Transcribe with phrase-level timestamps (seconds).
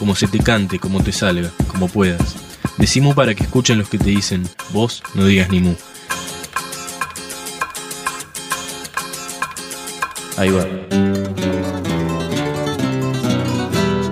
[0.00, 2.34] como se te cante, como te salga, como puedas.
[2.78, 5.74] Decimu para que escuchen los que te dicen, vos no digas ni mu.
[10.38, 10.64] Ahí va.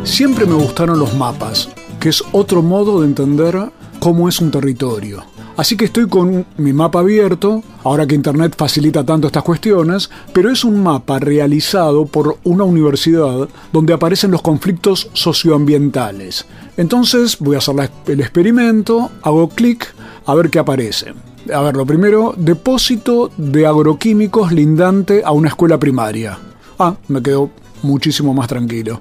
[0.05, 5.25] Siempre me gustaron los mapas, que es otro modo de entender cómo es un territorio.
[5.59, 10.53] Así que estoy con mi mapa abierto, ahora que Internet facilita tanto estas cuestiones, pero
[10.53, 16.47] es un mapa realizado por una universidad donde aparecen los conflictos socioambientales.
[16.77, 19.92] Entonces voy a hacer el experimento, hago clic,
[20.27, 21.12] a ver qué aparece.
[21.53, 26.39] A ver, lo primero, depósito de agroquímicos lindante a una escuela primaria.
[26.78, 27.50] Ah, me quedo
[27.83, 29.00] muchísimo más tranquilo.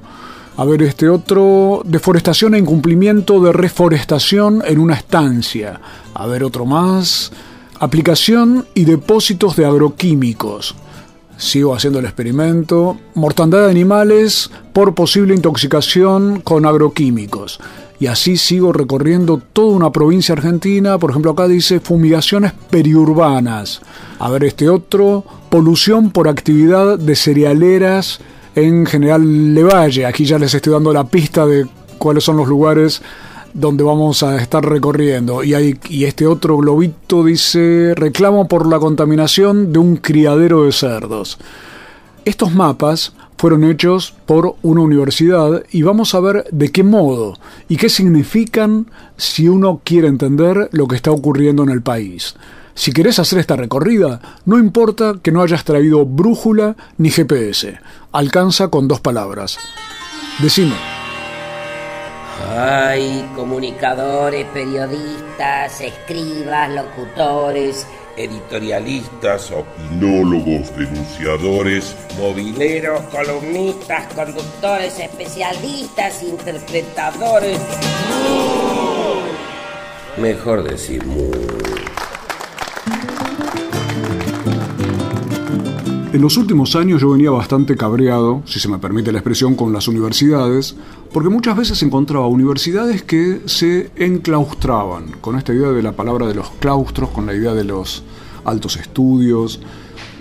[0.60, 5.80] A ver, este otro, deforestación e incumplimiento de reforestación en una estancia.
[6.16, 7.32] A ver, otro más.
[7.80, 10.74] Aplicación y depósitos de agroquímicos.
[11.38, 12.98] Sigo haciendo el experimento.
[13.14, 17.60] Mortandad de animales por posible intoxicación con agroquímicos.
[18.00, 20.98] Y así sigo recorriendo toda una provincia argentina.
[20.98, 23.82] Por ejemplo, acá dice fumigaciones periurbanas.
[24.18, 28.22] A ver, este otro, polución por actividad de cerealeras
[28.58, 30.08] en General Levalle.
[30.08, 31.68] Aquí ya les estoy dando la pista de
[32.00, 33.04] cuáles son los lugares
[33.54, 35.44] donde vamos a estar recorriendo.
[35.44, 41.38] Y, y este otro globito dice reclamo por la contaminación de un criadero de cerdos.
[42.26, 47.36] Estos mapas fueron hechos por una universidad y vamos a ver de qué modo
[47.70, 52.36] y qué significan si uno quiere entender lo que está ocurriendo en el país.
[52.78, 57.80] Si querés hacer esta recorrida, no importa que no hayas traído brújula ni GPS.
[58.12, 59.58] Alcanza con dos palabras.
[60.38, 60.76] Decime.
[62.56, 77.60] Hay comunicadores, periodistas, escribas, locutores, editorialistas, opinólogos, denunciadores, mobileros, columnistas, conductores, especialistas, interpretadores.
[80.16, 81.32] Mejor decir mu.
[86.14, 89.74] En los últimos años yo venía bastante cabreado, si se me permite la expresión, con
[89.74, 90.74] las universidades,
[91.12, 96.34] porque muchas veces encontraba universidades que se enclaustraban, con esta idea de la palabra de
[96.34, 98.04] los claustros, con la idea de los
[98.46, 99.60] altos estudios,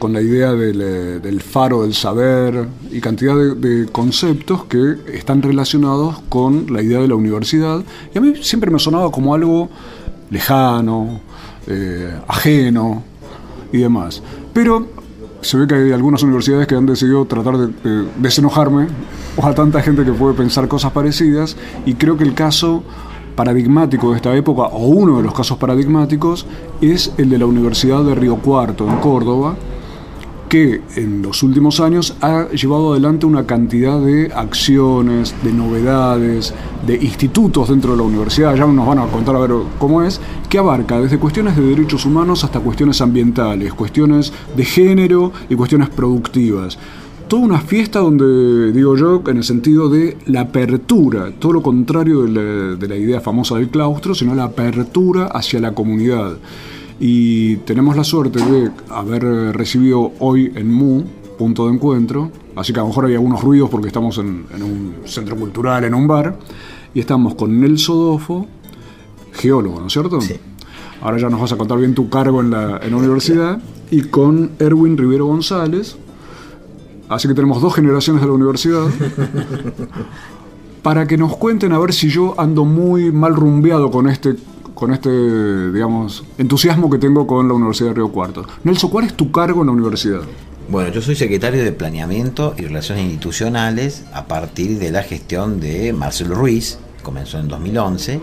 [0.00, 5.40] con la idea del, del faro del saber y cantidad de, de conceptos que están
[5.40, 7.82] relacionados con la idea de la universidad.
[8.12, 9.70] Y a mí siempre me sonaba como algo
[10.30, 11.20] lejano,
[11.68, 13.04] eh, ajeno
[13.72, 14.20] y demás.
[14.52, 14.95] Pero
[15.46, 18.88] se ve que hay algunas universidades que han decidido tratar de, de desenojarme.
[19.36, 21.56] O a tanta gente que puede pensar cosas parecidas.
[21.84, 22.82] Y creo que el caso
[23.36, 26.46] paradigmático de esta época o uno de los casos paradigmáticos
[26.80, 29.56] es el de la Universidad de Río Cuarto en Córdoba
[30.48, 36.54] que en los últimos años ha llevado adelante una cantidad de acciones, de novedades,
[36.86, 40.20] de institutos dentro de la universidad, ya nos van a contar a ver cómo es,
[40.48, 45.88] que abarca desde cuestiones de derechos humanos hasta cuestiones ambientales, cuestiones de género y cuestiones
[45.90, 46.78] productivas.
[47.28, 52.22] Toda una fiesta donde, digo yo, en el sentido de la apertura, todo lo contrario
[52.22, 56.36] de la, de la idea famosa del claustro, sino la apertura hacia la comunidad
[56.98, 59.22] y tenemos la suerte de haber
[59.54, 61.04] recibido hoy en MU,
[61.38, 64.62] punto de encuentro, así que a lo mejor hay algunos ruidos porque estamos en, en
[64.62, 66.38] un centro cultural, en un bar,
[66.94, 68.46] y estamos con Nelso Dofo,
[69.32, 70.20] geólogo, ¿no es cierto?
[70.20, 70.36] Sí.
[71.02, 74.02] Ahora ya nos vas a contar bien tu cargo en la, en la universidad, y
[74.02, 75.96] con Erwin Rivero González,
[77.08, 78.86] así que tenemos dos generaciones de la universidad.
[80.82, 84.36] Para que nos cuenten a ver si yo ando muy mal rumbeado con este
[84.76, 88.46] con este, digamos, entusiasmo que tengo con la Universidad de Río Cuarto.
[88.62, 90.20] Nelson, ¿cuál es tu cargo en la universidad?
[90.68, 95.94] Bueno, yo soy secretario de Planeamiento y Relaciones Institucionales a partir de la gestión de
[95.94, 98.20] Marcelo Ruiz, comenzó en 2011,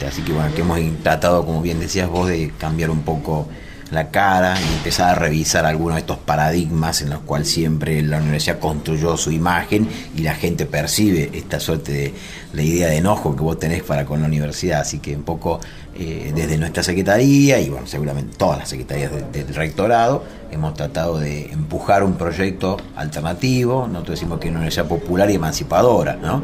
[0.00, 3.46] y así que bueno, que hemos tratado, como bien decías vos, de cambiar un poco
[3.90, 8.18] la cara y empezar a revisar algunos de estos paradigmas en los cuales siempre la
[8.18, 12.14] universidad construyó su imagen y la gente percibe esta suerte de
[12.52, 14.80] la idea de enojo que vos tenés para con la universidad.
[14.80, 15.60] Así que un poco
[15.96, 21.50] eh, desde nuestra secretaría y bueno, seguramente todas las secretarías del rectorado hemos tratado de
[21.52, 23.88] empujar un proyecto alternativo.
[23.88, 26.42] Nosotros decimos que es una universidad popular y emancipadora, ¿no?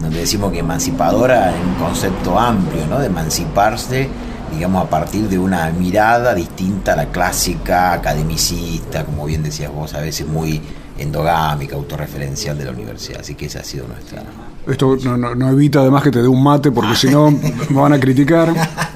[0.00, 2.98] Donde decimos que emancipadora en un concepto amplio, ¿no?
[2.98, 4.08] De emanciparse
[4.54, 9.94] digamos, a partir de una mirada distinta a la clásica, academicista, como bien decías vos,
[9.94, 10.60] a veces muy
[10.96, 13.20] endogámica, autorreferencial de la universidad.
[13.20, 14.22] Así que esa ha sido nuestra...
[14.66, 17.30] Esto no, evita además que te dé un mate, porque si no
[17.70, 18.52] me van a criticar.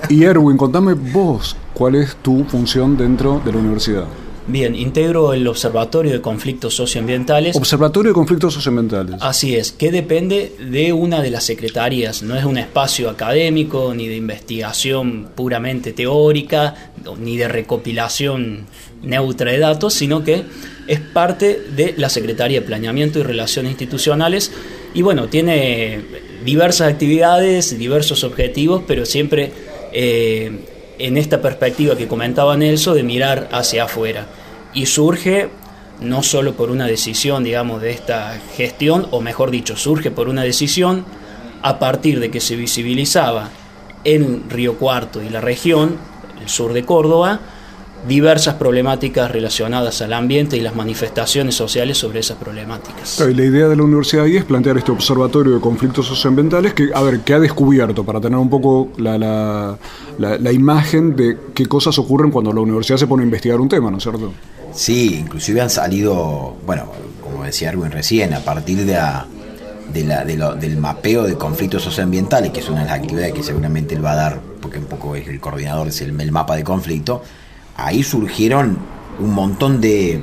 [0.08, 4.04] Y Erwin, contame vos, ¿cuál es tu función dentro de la universidad?
[4.48, 7.54] Bien, integro el Observatorio de Conflictos Socioambientales.
[7.54, 9.16] Observatorio de Conflictos Socioambientales.
[9.20, 12.22] Así es, que depende de una de las secretarías.
[12.22, 18.64] No es un espacio académico ni de investigación puramente teórica, ni de recopilación
[19.02, 20.44] neutra de datos, sino que
[20.86, 24.50] es parte de la Secretaría de Planeamiento y Relaciones Institucionales.
[24.94, 26.00] Y bueno, tiene
[26.42, 29.52] diversas actividades, diversos objetivos, pero siempre...
[29.92, 34.26] Eh, en esta perspectiva que comentaba Nelson de mirar hacia afuera.
[34.74, 35.48] Y surge
[36.00, 40.42] no solo por una decisión, digamos, de esta gestión, o mejor dicho, surge por una
[40.42, 41.04] decisión
[41.62, 43.50] a partir de que se visibilizaba
[44.04, 45.96] en Río Cuarto y la región,
[46.40, 47.40] el sur de Córdoba,
[48.06, 53.20] diversas problemáticas relacionadas al ambiente y las manifestaciones sociales sobre esas problemáticas.
[53.20, 56.90] y la idea de la universidad ahí es plantear este observatorio de conflictos socioambientales que,
[56.94, 59.78] a ver, que ha descubierto para tener un poco la, la,
[60.18, 63.90] la, imagen de qué cosas ocurren cuando la universidad se pone a investigar un tema,
[63.90, 64.32] ¿no es cierto?
[64.72, 66.92] Sí, inclusive han salido, bueno,
[67.22, 68.98] como decía Arwin recién, a partir de,
[69.92, 70.24] de la,
[70.54, 74.12] del mapeo de conflictos socioambientales, que es una de las actividades que seguramente él va
[74.12, 77.22] a dar, porque un poco es el coordinador, es el, el mapa de conflicto,
[77.78, 78.76] ahí surgieron
[79.18, 80.22] un montón de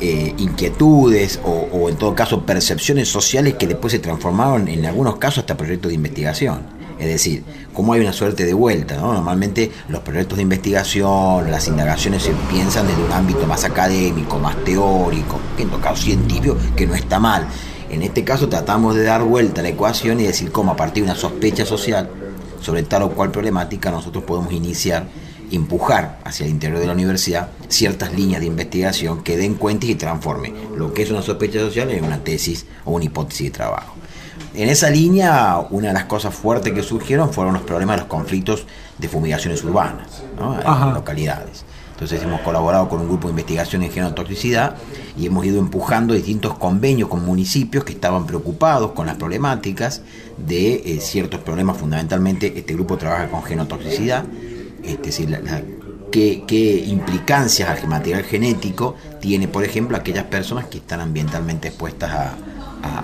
[0.00, 5.40] eh, inquietudes o, en todo caso percepciones sociales que después se transformaron en algunos casos
[5.40, 6.74] hasta proyectos de investigación.
[6.98, 7.44] Es decir,
[7.74, 8.96] cómo hay una suerte de vuelta.
[8.96, 14.56] Normalmente los proyectos de investigación, las indagaciones se piensan desde un ámbito más académico, más
[14.64, 17.46] teórico, en todo caso científico, que no está mal.
[17.90, 21.04] En este caso tratamos de dar vuelta a la ecuación y decir cómo a partir
[21.04, 22.08] de una sospecha social
[22.60, 25.06] sobre tal o cual problemática nosotros podemos iniciar
[25.50, 29.94] empujar hacia el interior de la universidad ciertas líneas de investigación que den cuenta y
[29.94, 33.94] transforme lo que es una sospecha social en una tesis o una hipótesis de trabajo.
[34.54, 38.08] En esa línea, una de las cosas fuertes que surgieron fueron los problemas de los
[38.08, 38.66] conflictos
[38.98, 41.64] de fumigaciones urbanas en localidades.
[41.96, 44.76] Entonces hemos colaborado con un grupo de investigación en genotoxicidad
[45.16, 50.02] y hemos ido empujando distintos convenios con municipios que estaban preocupados con las problemáticas
[50.36, 51.78] de eh, ciertos problemas.
[51.78, 54.24] Fundamentalmente este grupo trabaja con genotoxicidad,
[54.86, 55.10] este,
[56.10, 62.36] qué, implicancias al material genético tiene, por ejemplo, aquellas personas que están ambientalmente expuestas a,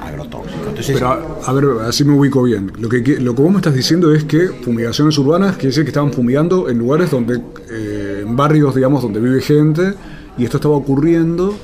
[0.07, 0.87] agrotóxicos.
[0.87, 2.73] Pero, a ver, así me ubico bien.
[2.79, 5.91] Lo que, lo que vos me estás diciendo es que fumigaciones urbanas quiere decir que
[5.91, 7.41] estaban fumigando en lugares donde,
[7.71, 9.95] eh, en barrios, digamos, donde vive gente,
[10.39, 11.57] y esto estaba ocurriendo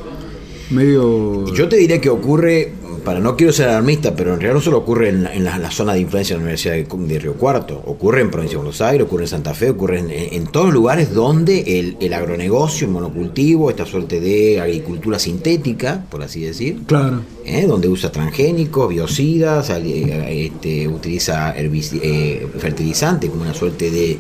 [0.70, 1.47] medio...
[1.55, 2.73] Yo te diré que ocurre
[3.08, 6.00] para no quiero ser alarmista, pero en realidad no solo ocurre en, la, zona de
[6.00, 9.28] influencia de la Universidad de, Río Cuarto, ocurre en Provincia de Buenos Aires, ocurre en
[9.28, 10.00] Santa Fe, ocurre
[10.37, 16.05] en, todos los lugares donde el, el, agronegocio, el monocultivo, esta suerte de agricultura sintética,
[16.10, 17.22] por así decir, claro.
[17.46, 17.64] ¿eh?
[17.66, 24.19] donde usa transgénicos, biocidas, eh, este, utiliza eh, fertilizante como una suerte de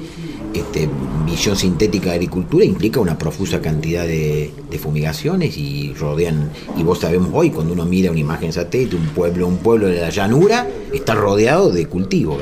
[0.54, 0.88] este,
[1.26, 7.30] visión sintética de agricultura implica una profusa cantidad de, fumigaciones y rodean, y vos sabemos
[7.32, 11.14] hoy, cuando uno mira una imagen satélite, un pueblo, un pueblo de la llanura, está
[11.14, 12.38] rodeado de cultivo,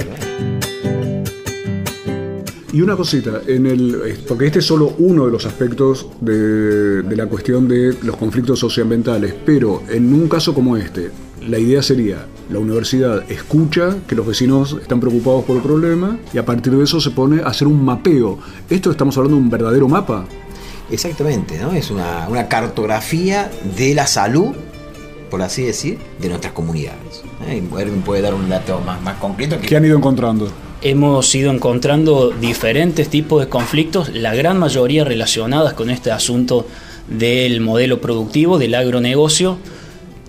[2.73, 7.27] Y una cosita, en el, porque este es solo uno de los aspectos de la
[7.27, 11.11] cuestión de los conflictos socioambientales, pero en un caso como este,
[11.47, 16.39] la idea sería, la universidad escucha que los vecinos están preocupados por el problema y
[16.39, 18.39] a partir de eso se pone a hacer un mapeo.
[18.69, 20.25] Esto estamos hablando de un verdadero mapa.
[20.91, 21.73] Exactamente, ¿no?
[21.73, 24.55] Es una, cartografía de la salud,
[25.31, 27.23] por así decir, de nuestras comunidades.
[27.49, 27.63] ¿Eh?
[28.05, 29.61] puede dar un dato más, más concreto.
[29.61, 29.67] Que...
[29.67, 30.51] ¿Qué han ido encontrando?
[30.83, 36.67] Hemos ido encontrando diferentes tipos de conflictos, la gran mayoría relacionadas con este asunto
[37.09, 39.59] del modelo productivo, del agronegocio,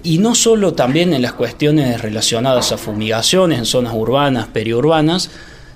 [0.07, 5.29] y no solo también en las cuestiones relacionadas a fumigaciones en zonas urbanas, periurbanas,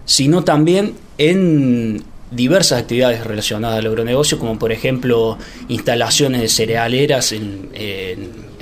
[0.06, 7.72] sino también en diversas actividades relacionadas al agronegocio, como por ejemplo instalaciones de cerealeras en,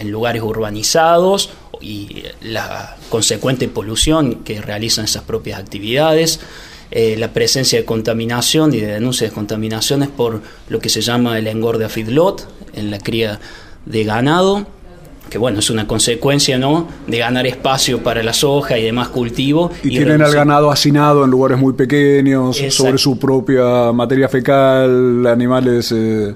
[0.06, 6.40] lugares urbanizados y la consecuente polución que realizan esas propias actividades,
[6.90, 11.38] eh, la presencia de contaminación y de denuncias de contaminaciones por lo que se llama
[11.38, 13.40] el engorde a feedlot en la cría
[13.86, 14.79] de ganado
[15.30, 16.88] que bueno, es una consecuencia, ¿no?
[17.08, 19.72] De ganar espacio para la soja y demás cultivos.
[19.84, 25.92] Y, tienen al ganado hacinado en lugares muy pequeños, sobre su propia materia fecal, animales
[25.92, 26.34] eh,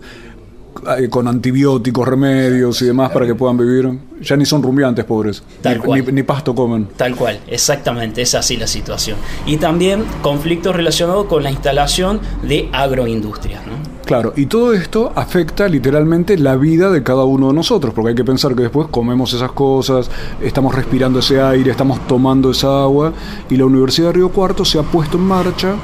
[0.98, 3.90] eh, con antibióticos, remedios y demás para que puedan vivir.
[4.22, 5.44] Ya ni son rumiantes, pobres.
[5.62, 6.16] Tal ni, cual.
[6.16, 6.88] Ni, pasto comen.
[6.96, 9.18] Tal cual, exactamente, es así la situación.
[9.46, 13.93] Y también conflictos relacionados con la instalación de agroindustrias, ¿no?
[14.06, 18.16] Claro, y todo esto afecta literalmente la vida de cada uno de nosotros, porque hay
[18.16, 23.14] que pensar que después comemos esas cosas, estamos respirando ese aire, estamos tomando esa agua,
[23.50, 25.76] y la Universidad de Río Cuarto se ha puesto en marcha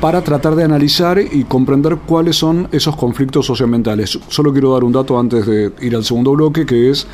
[0.00, 4.18] para tratar de analizar y comprender cuáles son esos conflictos socioambientales.
[4.28, 7.06] Solo quiero dar un dato antes de ir al segundo bloque, que es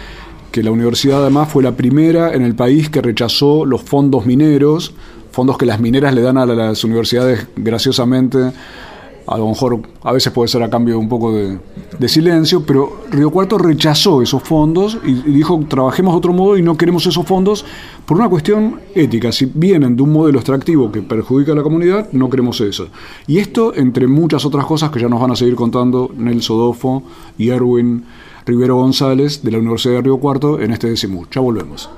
[0.52, 4.95] que la universidad además fue la primera en el país que rechazó los fondos mineros,
[5.33, 8.52] fondos que las mineras le dan a las universidades graciosamente
[9.28, 13.02] a lo mejor a veces puede ser a cambio de un poco de, silencio, pero
[13.11, 17.26] Río Cuarto rechazó esos fondos y, dijo trabajemos de otro modo y no queremos esos
[17.26, 17.64] fondos
[18.06, 19.30] por una cuestión ética.
[19.30, 22.88] Si vienen de un modelo extractivo que perjudica a la comunidad, no queremos eso.
[23.26, 27.02] Y esto, entre muchas otras cosas que ya nos van a seguir contando Nelson Dofo
[27.37, 28.04] y Erwin
[28.47, 31.26] Rivero González de la Universidad de Río Cuarto en este décimo.
[31.30, 31.90] Ya volvemos.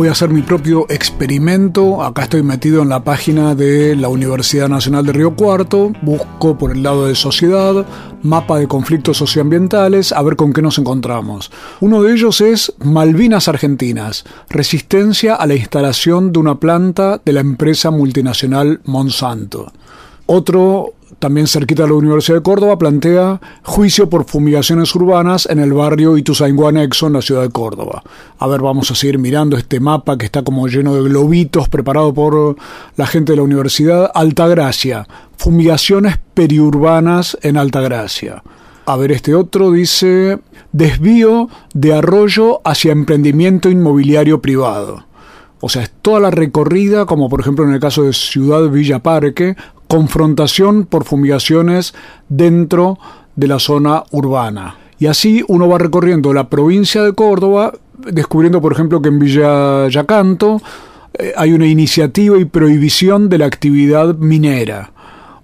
[0.00, 2.02] Voy a hacer mi propio experimento.
[2.02, 5.92] Acá estoy metido en la página de la Universidad Nacional de Río Cuarto.
[6.00, 7.84] Busco por el lado de sociedad,
[8.22, 11.52] mapa de conflictos socioambientales, a ver con qué nos encontramos.
[11.80, 17.40] Uno de ellos es Malvinas Argentinas, resistencia a la instalación de una planta de la
[17.40, 19.70] empresa multinacional Monsanto.
[20.24, 25.72] Otro también cerquita de la Universidad de Córdoba, plantea juicio por fumigaciones urbanas en el
[25.72, 28.02] barrio Ituzaingó Anexo en la ciudad de Córdoba.
[28.38, 32.14] A ver, vamos a seguir mirando este mapa que está como lleno de globitos preparado
[32.14, 32.56] por
[32.96, 34.10] la gente de la universidad.
[34.14, 38.42] Altagracia, fumigaciones periurbanas en Altagracia.
[38.86, 40.38] A ver, este otro dice
[40.72, 45.04] desvío de arroyo hacia emprendimiento inmobiliario privado.
[45.60, 49.00] O sea, es toda la recorrida, como por ejemplo en el caso de Ciudad Villa
[49.00, 49.56] Parque,
[49.90, 51.94] confrontación por fumigaciones
[52.28, 53.00] dentro
[53.34, 54.76] de la zona urbana.
[55.00, 59.88] Y así uno va recorriendo la provincia de Córdoba, descubriendo por ejemplo que en Villa
[59.88, 60.62] Yacanto
[61.18, 64.92] eh, hay una iniciativa y prohibición de la actividad minera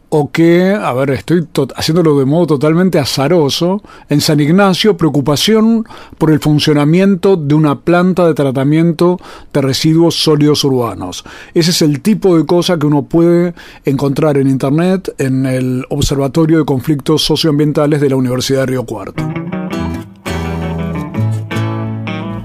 [0.08, 5.84] o que, a ver, estoy haciéndolo de modo totalmente azaroso, en San Ignacio, preocupación
[6.18, 9.18] por el funcionamiento de una planta de tratamiento
[9.52, 11.24] de residuos sólidos urbanos.
[11.54, 16.58] Ese es el tipo de cosa que uno puede encontrar en Internet en el Observatorio
[16.58, 19.26] de Conflictos Socioambientales de la Universidad de Río Cuarto.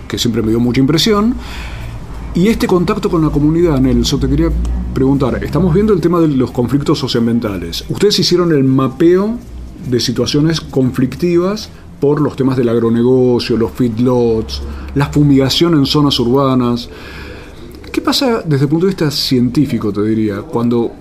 [0.07, 1.35] que siempre me dio mucha impresión.
[2.35, 4.49] Y este contacto con la comunidad, Nelson, te quería
[4.93, 7.85] preguntar, estamos viendo el tema de los conflictos socioambientales.
[7.89, 9.37] Ustedes hicieron el mapeo
[9.89, 14.61] de situaciones conflictivas por los temas del agronegocio, los feedlots,
[14.95, 16.89] la fumigación en zonas urbanas.
[17.91, 20.91] ¿Qué pasa desde el punto de vista científico, te diría, cuando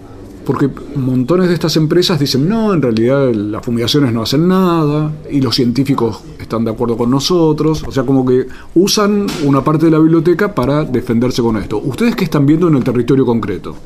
[0.44, 5.40] porque montones de estas empresas dicen, no, en realidad las fumigaciones no hacen nada, y
[5.40, 9.92] los científicos están de acuerdo con nosotros, o sea, como que usan una parte de
[9.92, 11.78] la biblioteca para defenderse con esto.
[11.78, 13.76] ¿Ustedes qué están viendo en el territorio concreto?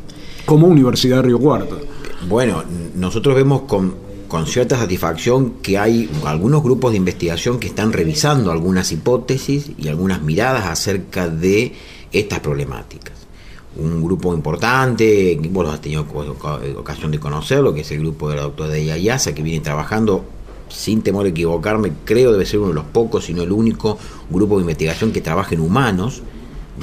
[0.45, 1.79] Como Universidad de Río Cuarto.
[2.29, 2.63] Bueno,
[2.95, 3.95] nosotros vemos con,
[4.29, 9.89] con cierta satisfacción que hay algunos grupos de investigación que están revisando algunas hipótesis y
[9.89, 11.73] algunas miradas acerca de
[12.13, 13.26] estas problemáticas
[13.79, 16.07] un grupo importante, vos has tenido
[16.79, 20.25] ocasión de conocerlo, que es el grupo de la doctora de Yayasa, que viene trabajando,
[20.69, 23.99] sin temor a equivocarme, creo debe ser uno de los pocos, si no el único
[24.31, 26.23] grupo de investigación que trabaja en humanos,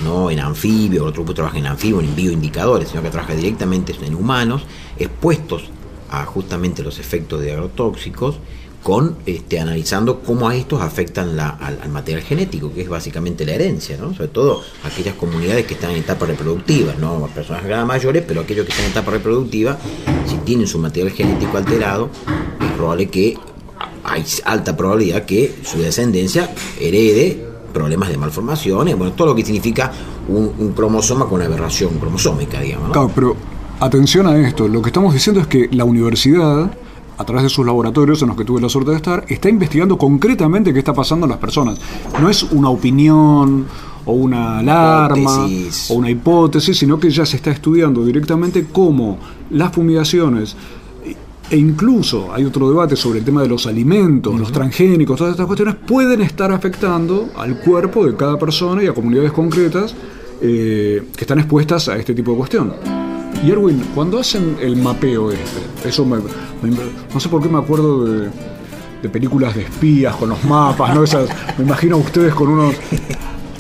[0.04, 4.16] no en anfibios, otro grupo trabaja en anfibios, en bioindicadores, sino que trabaja directamente en
[4.16, 4.64] humanos,
[4.98, 5.70] expuestos
[6.10, 8.38] a justamente los efectos de agrotóxicos
[8.84, 13.54] con este, analizando cómo a estos afectan la, al, material genético, que es básicamente la
[13.54, 14.14] herencia, ¿no?
[14.14, 18.72] sobre todo aquellas comunidades que están en etapa reproductiva, no personas mayores, pero aquellos que
[18.72, 19.78] están en etapa reproductiva,
[20.28, 22.10] si tienen su material genético alterado,
[22.60, 23.38] es probable que
[24.04, 26.50] hay alta probabilidad que su descendencia
[26.80, 29.92] herede problemas de malformaciones, bueno, todo lo que significa
[30.28, 32.92] un, cromosoma con aberración cromosómica, digamos.
[32.92, 33.36] Claro, pero
[33.80, 36.72] atención a esto, lo que estamos diciendo es que la universidad
[37.18, 39.98] a través de sus laboratorios en los que tuve la suerte de estar, está investigando
[39.98, 41.80] concretamente qué está pasando en las personas.
[42.20, 43.66] No es una opinión
[44.06, 45.48] o una alarma
[45.90, 49.18] o una hipótesis, sino que ya se está estudiando directamente cómo
[49.52, 50.56] las fumigaciones
[51.50, 55.46] e incluso hay otro debate sobre el tema de los alimentos, los transgénicos, todas estas
[55.46, 59.94] cuestiones pueden estar afectando al cuerpo de cada persona y a comunidades concretas
[60.42, 62.74] eh, que están expuestas a este tipo de cuestión.
[63.42, 68.06] Y Erwin, cuando hacen el mapeo este, eso me, no sé por qué me acuerdo
[68.06, 68.30] de,
[69.10, 71.04] películas de espías con los mapas, ¿no?
[71.58, 72.76] Me imagino ustedes con unos...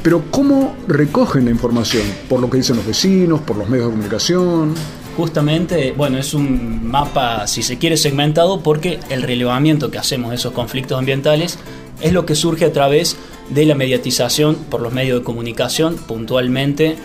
[0.01, 2.03] Pero ¿cómo recogen la información?
[2.30, 3.42] ¿Por lo que dicen los vecinos?
[3.42, 4.74] ¿Por los medios de comunicación?
[5.15, 10.38] Justamente, bueno, es un mapa, si se quiere, segmentado porque el relevamiento que hacemos de
[10.38, 11.59] esos conflictos ambientales
[12.01, 13.18] es lo que surge a través
[13.50, 16.98] de la mediatización por los medios de comunicación, puntualmente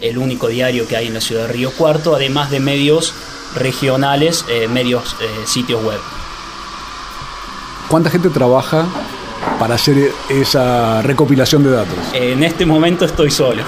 [0.00, 3.14] el único diario que hay en la ciudad de Río Cuarto, además de medios
[3.54, 5.98] regionales, eh, medios, eh, sitios web.
[7.88, 8.86] ¿Cuánta gente trabaja
[9.58, 11.96] para hacer esa recopilación de datos?
[12.12, 13.62] En este momento estoy solo.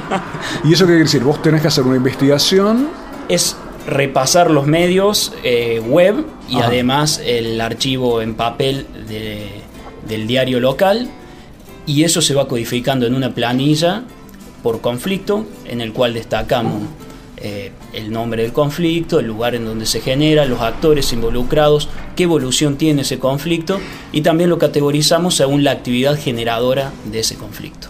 [0.64, 1.22] ¿Y eso qué quiere decir?
[1.22, 2.88] ¿Vos tenés que hacer una investigación?
[3.28, 3.56] Es
[3.86, 8.86] repasar los medios eh, web y además el archivo en papel
[10.06, 11.08] del diario local
[11.86, 14.04] y eso se va codificando en una planilla
[14.62, 16.82] por conflicto, en el cual destacamos
[17.44, 22.22] eh, el nombre del conflicto, el lugar en donde se genera, los actores involucrados, qué
[22.22, 23.80] evolución tiene ese conflicto
[24.12, 27.88] y también lo categorizamos según la actividad generadora de ese conflicto.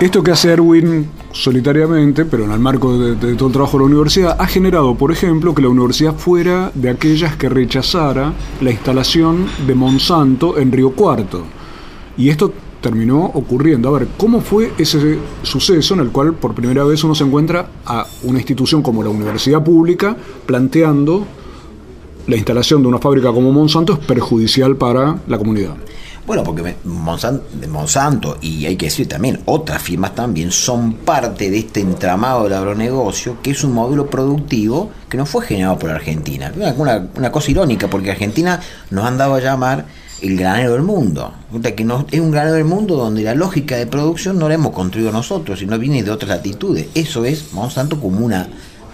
[0.00, 3.84] Esto que hace Erwin solitariamente, pero en el marco de, de, todo el trabajo de
[3.84, 8.70] la universidad, ha generado, por ejemplo, que la universidad fuera de aquellas que rechazara la
[8.70, 11.44] instalación de Monsanto en Río Cuarto.
[12.16, 13.88] Y esto terminó ocurriendo.
[13.88, 17.68] A ver, ¿cómo fue ese suceso en el cual por primera vez uno se encuentra
[17.84, 21.26] a una institución como la universidad pública planteando
[22.26, 25.74] la instalación de una fábrica como Monsanto es perjudicial para la comunidad?
[26.26, 31.80] Bueno, porque Monsanto, y hay que decir también, otras firmas también son parte de este
[31.80, 36.52] entramado del agronegocio, que es un modelo productivo que no fue generado por Argentina.
[36.76, 38.60] Una, una cosa irónica, porque Argentina
[38.90, 39.86] nos han dado a llamar
[40.22, 41.32] el granero del mundo.
[41.62, 45.12] Que es un granero del mundo donde la lógica de producción no la hemos construido
[45.12, 46.88] nosotros, sino viene de otras latitudes.
[46.94, 48.48] Eso es Monsanto como una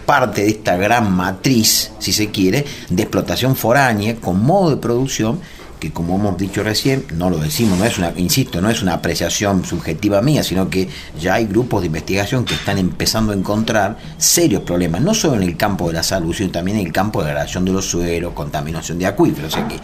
[0.07, 5.41] parte de esta gran matriz, si se quiere, de explotación foránea con modo de producción
[5.85, 8.95] que como hemos dicho recién, no lo decimos, no es una, insisto, no es una
[8.95, 10.89] apreciación subjetiva mía, sino que
[11.21, 15.43] ya hay grupos de investigación que están empezando a encontrar serios problemas, no solo en
[15.43, 17.85] el campo de la salud, sino también en el campo de la relación de los
[17.85, 19.53] suelos, contaminación de acuíferos.
[19.53, 19.79] O sea que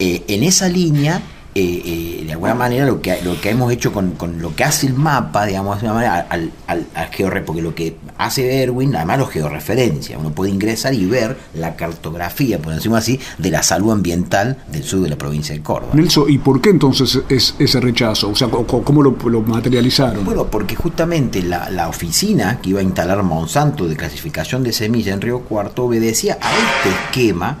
[0.00, 3.92] eh, en esa línea eh, eh, de alguna manera lo que, lo que hemos hecho
[3.92, 7.42] con, con lo que hace el mapa, digamos, de una manera al, al, al georre,
[7.42, 12.60] porque lo que hace Erwin, además lo georreferencia, uno puede ingresar y ver la cartografía,
[12.60, 15.92] por decirlo así, de la salud ambiental del sur de la provincia de Córdoba.
[15.94, 18.30] Nelson, ¿y por qué entonces es ese rechazo?
[18.30, 20.24] O sea, ¿cómo lo, lo materializaron?
[20.24, 25.12] Bueno, porque justamente la, la, oficina que iba a instalar Monsanto de clasificación de semilla
[25.12, 27.58] en Río Cuarto obedecía a este esquema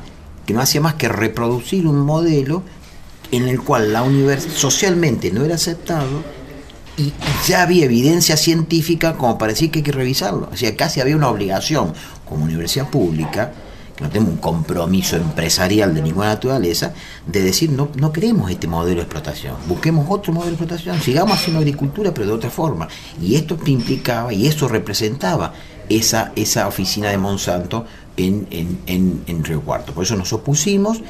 [0.50, 2.64] que no hacía más que reproducir un modelo
[3.30, 6.24] en el cual la universidad socialmente no era aceptado
[6.96, 7.12] y
[7.46, 10.48] ya había evidencia científica como para decir que hay que revisarlo.
[10.52, 11.92] O sea, casi había una obligación
[12.28, 13.52] como universidad pública,
[13.94, 16.94] que no tenemos un compromiso empresarial de ninguna naturaleza,
[17.28, 21.36] de decir no, no queremos este modelo de explotación, busquemos otro modelo de explotación, sigamos
[21.36, 22.88] haciendo agricultura pero de otra forma.
[23.22, 25.52] Y esto implicaba y eso representaba
[25.88, 29.92] esa, esa oficina de Monsanto en, en, en, en Río Cuarto.
[29.92, 31.02] Por eso nos opusimos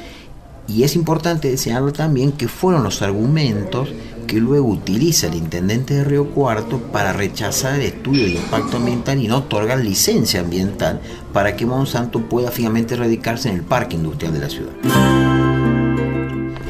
[0.67, 3.89] y es importante desearlo también que fueron los argumentos
[4.27, 9.19] que luego utiliza el intendente de Río Cuarto para rechazar el estudio de impacto ambiental
[9.21, 11.01] y no otorgar licencia ambiental
[11.33, 14.71] para que Monsanto pueda finalmente radicarse en el parque industrial de la ciudad.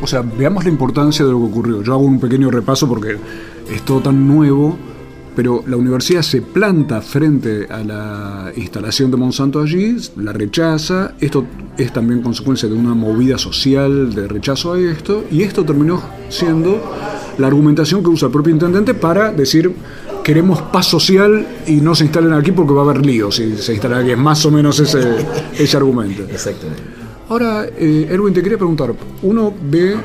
[0.02, 1.84] O sea, veamos la importancia de lo que ocurrió.
[1.84, 3.18] Yo hago un pequeño repaso porque
[3.72, 4.76] es todo tan nuevo
[5.36, 11.46] pero la universidad se planta frente a la instalación de Monsanto allí, la rechaza, esto
[11.78, 16.82] es también consecuencia de una movida social de rechazo a esto, y esto terminó siendo
[17.38, 19.74] la argumentación que usa el propio intendente para decir
[20.24, 23.74] queremos paz social y no se instalen aquí porque va a haber líos si se
[23.74, 25.02] instalan aquí, es más o menos ese,
[25.58, 26.24] ese argumento.
[26.24, 26.84] Exactamente.
[27.30, 29.96] Ahora, eh, Erwin, te quería preguntar, uno ve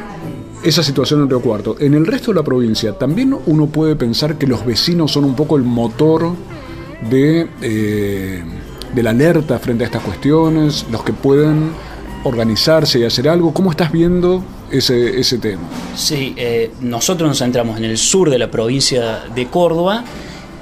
[0.62, 1.76] esa situación en Río Cuarto.
[1.78, 5.34] En el resto de la provincia, también uno puede pensar que los vecinos son un
[5.34, 6.32] poco el motor
[7.10, 8.42] de, eh,
[8.94, 11.70] de la alerta frente a estas cuestiones, los que pueden
[12.24, 13.52] organizarse y hacer algo.
[13.52, 15.62] ¿Cómo estás viendo ese, ese tema?
[15.94, 20.04] Sí, eh, nosotros nos centramos en el sur de la provincia de Córdoba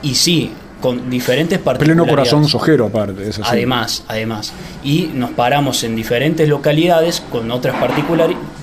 [0.02, 0.50] y sí,
[0.85, 3.22] con diferentes Pleno corazón sojero aparte.
[3.26, 3.48] Es así.
[3.50, 4.52] Además, además.
[4.83, 7.76] Y nos paramos en diferentes localidades con otras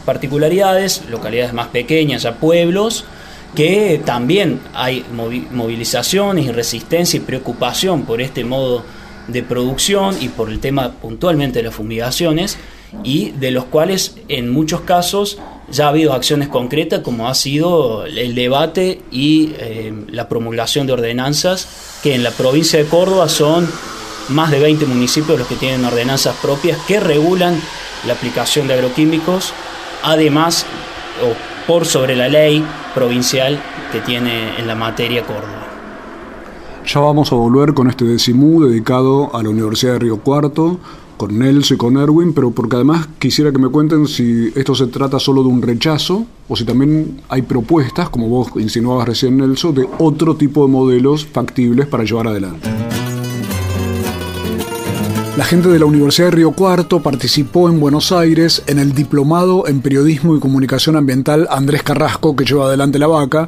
[0.01, 3.05] particularidades, localidades más pequeñas, a pueblos,
[3.55, 5.05] que también hay
[5.51, 8.83] movilizaciones y resistencia y preocupación por este modo
[9.27, 12.57] de producción y por el tema puntualmente de las fumigaciones
[13.03, 15.37] y de los cuales en muchos casos
[15.69, 20.93] ya ha habido acciones concretas como ha sido el debate y eh, la promulgación de
[20.93, 21.67] ordenanzas
[22.03, 23.69] que en la provincia de Córdoba son
[24.29, 27.61] más de 20 municipios los que tienen ordenanzas propias que regulan
[28.05, 29.53] la aplicación de agroquímicos,
[30.03, 30.65] además
[31.23, 33.59] o por sobre la ley provincial
[33.91, 35.67] que tiene en la materia Córdoba.
[36.85, 40.79] Ya vamos a volver con este decimú dedicado a la Universidad de Río Cuarto,
[41.15, 44.87] con Nelson y con Erwin, pero porque además quisiera que me cuenten si esto se
[44.87, 49.75] trata solo de un rechazo o si también hay propuestas, como vos insinuabas recién Nelson,
[49.75, 52.67] de otro tipo de modelos factibles para llevar adelante.
[55.37, 59.65] La gente de la Universidad de Río Cuarto participó en Buenos Aires en el diplomado
[59.65, 63.47] en Periodismo y Comunicación Ambiental Andrés Carrasco, que lleva adelante la vaca,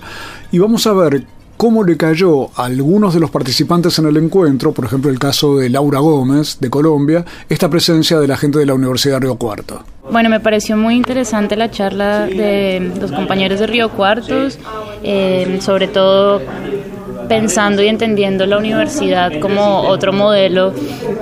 [0.49, 1.25] y vamos a ver
[1.57, 5.57] cómo le cayó a algunos de los participantes en el encuentro, por ejemplo el caso
[5.57, 9.35] de Laura Gómez de Colombia, esta presencia de la gente de la Universidad de Río
[9.35, 9.83] Cuarto.
[10.09, 14.57] Bueno, me pareció muy interesante la charla de los compañeros de Río Cuartos,
[15.03, 16.41] eh, sobre todo
[17.39, 20.71] pensando y entendiendo la universidad como otro modelo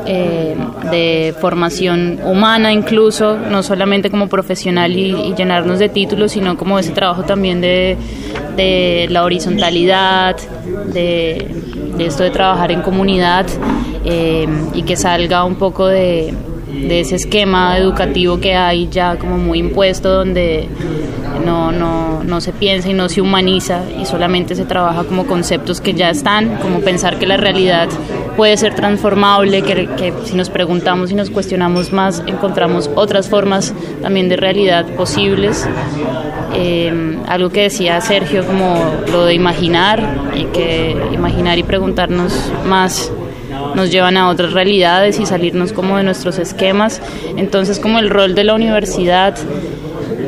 [0.05, 0.57] eh,
[0.91, 6.91] de formación humana incluso, no solamente como profesional y, llenarnos de títulos, sino como ese
[6.91, 7.97] trabajo también de,
[9.09, 10.35] la horizontalidad,
[10.93, 11.47] de,
[11.97, 13.45] esto de trabajar en comunidad
[14.03, 16.33] eh, y que salga un poco de,
[16.73, 20.67] de ese esquema educativo que hay ya como muy impuesto donde
[21.41, 25.81] no, no, no se piensa y no se humaniza y solamente se trabaja como conceptos
[25.81, 27.89] que ya están, como pensar que la realidad
[28.37, 34.29] puede ser transformable, que, si nos preguntamos y nos cuestionamos más encontramos otras formas también
[34.29, 35.67] de realidad posibles.
[36.53, 38.75] Eh, algo que decía Sergio como
[39.11, 40.03] lo de imaginar
[40.35, 42.33] y que imaginar y preguntarnos
[42.65, 43.11] más
[43.75, 47.01] nos llevan a otras realidades y salirnos como de nuestros esquemas.
[47.37, 49.35] Entonces como el rol de la universidad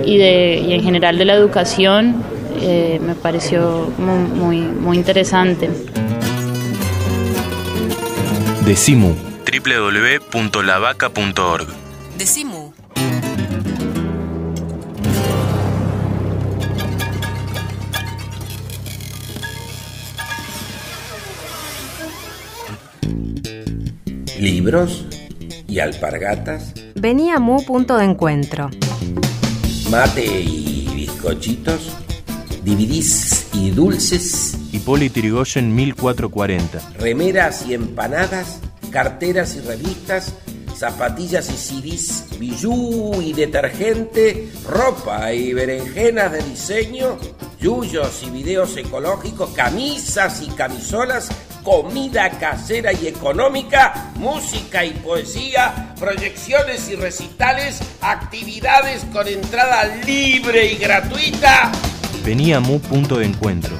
[0.05, 2.21] y, de, y en general de la educación
[2.61, 5.69] eh, me pareció muy, muy interesante.
[8.65, 11.67] Decimu www.lavaca.org
[12.17, 12.73] Decimu
[24.43, 25.05] libros
[25.67, 26.73] y alpargatas.
[26.95, 28.69] Venía Mu punto de encuentro.
[29.93, 31.81] Mate y bizcochitos,
[32.63, 36.93] dividís y dulces, Hipólito Yrigoyen 1440.
[36.97, 38.57] remeras y empanadas,
[38.89, 40.33] carteras y revistas,
[40.75, 47.19] zapatillas y CDs, bijú y detergente, ropa y berenjenas de diseño,
[47.61, 51.29] yuyos y videos ecológicos, camisas y camisolas,
[51.63, 60.75] comida casera y económica, música y poesía, proyecciones y recitales, actividades con entrada libre y
[60.75, 61.71] gratuita.
[62.23, 63.75] Venía Mu punto de encuentro.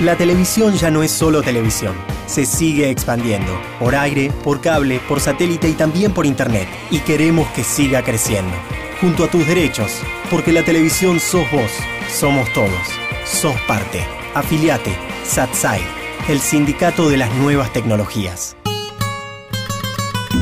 [0.00, 1.94] La televisión ya no es solo televisión.
[2.26, 3.58] Se sigue expandiendo.
[3.78, 6.68] Por aire, por cable, por satélite y también por internet.
[6.90, 8.54] Y queremos que siga creciendo.
[9.00, 9.90] Junto a tus derechos.
[10.30, 11.70] Porque la televisión sos vos.
[12.10, 12.86] Somos todos.
[13.24, 14.15] Sos parte.
[14.36, 14.94] Afiliate.
[15.24, 15.80] SATSAI.
[16.28, 18.54] El sindicato de las nuevas tecnologías.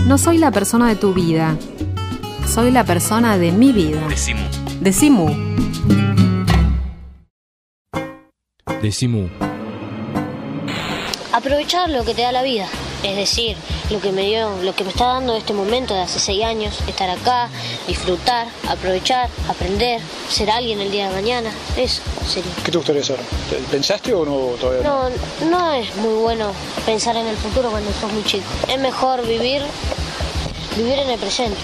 [0.09, 1.57] No soy la persona de tu vida.
[2.45, 4.01] Soy la persona de mi vida.
[4.09, 4.43] Decimu.
[4.81, 5.29] Decimu.
[8.83, 9.29] Decimu.
[11.33, 12.67] Aprovechar lo que te da la vida,
[13.05, 13.57] es decir,
[13.91, 16.81] lo que me dio, lo que me está dando este momento de hace seis años,
[16.89, 17.49] estar acá,
[17.87, 22.51] disfrutar, aprovechar, aprender, ser alguien el día de mañana, eso sería.
[22.65, 23.19] ¿Qué te gustaría ser?
[23.71, 24.83] ¿Pensaste o no todavía?
[24.83, 25.11] No,
[25.49, 26.53] no es muy bueno
[26.87, 28.45] pensar en el futuro cuando sos muy chico.
[28.69, 29.63] Es mejor vivir,
[30.77, 31.59] vivir en el presente.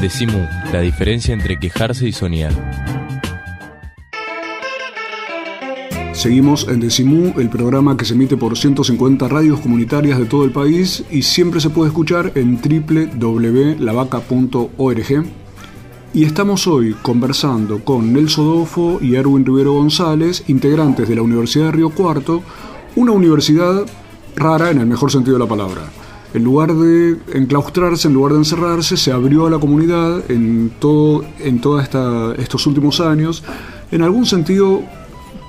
[0.00, 0.46] Decimu.
[0.72, 2.52] La diferencia entre quejarse y soñar.
[6.26, 10.50] Seguimos en Decimú, el programa que se emite por 150 radios comunitarias de todo el
[10.50, 15.26] país y siempre se puede escuchar en www.lavaca.org.
[16.14, 21.66] Y estamos hoy conversando con Nelson Dofo y Erwin Rivero González, integrantes de la Universidad
[21.66, 22.42] de Río Cuarto,
[22.96, 23.86] una universidad
[24.34, 25.82] rara en el mejor sentido de la palabra.
[26.34, 31.24] En lugar de enclaustrarse, en lugar de encerrarse, se abrió a la comunidad en todo
[31.38, 31.88] en todos
[32.36, 33.44] estos últimos años.
[33.92, 34.82] En algún sentido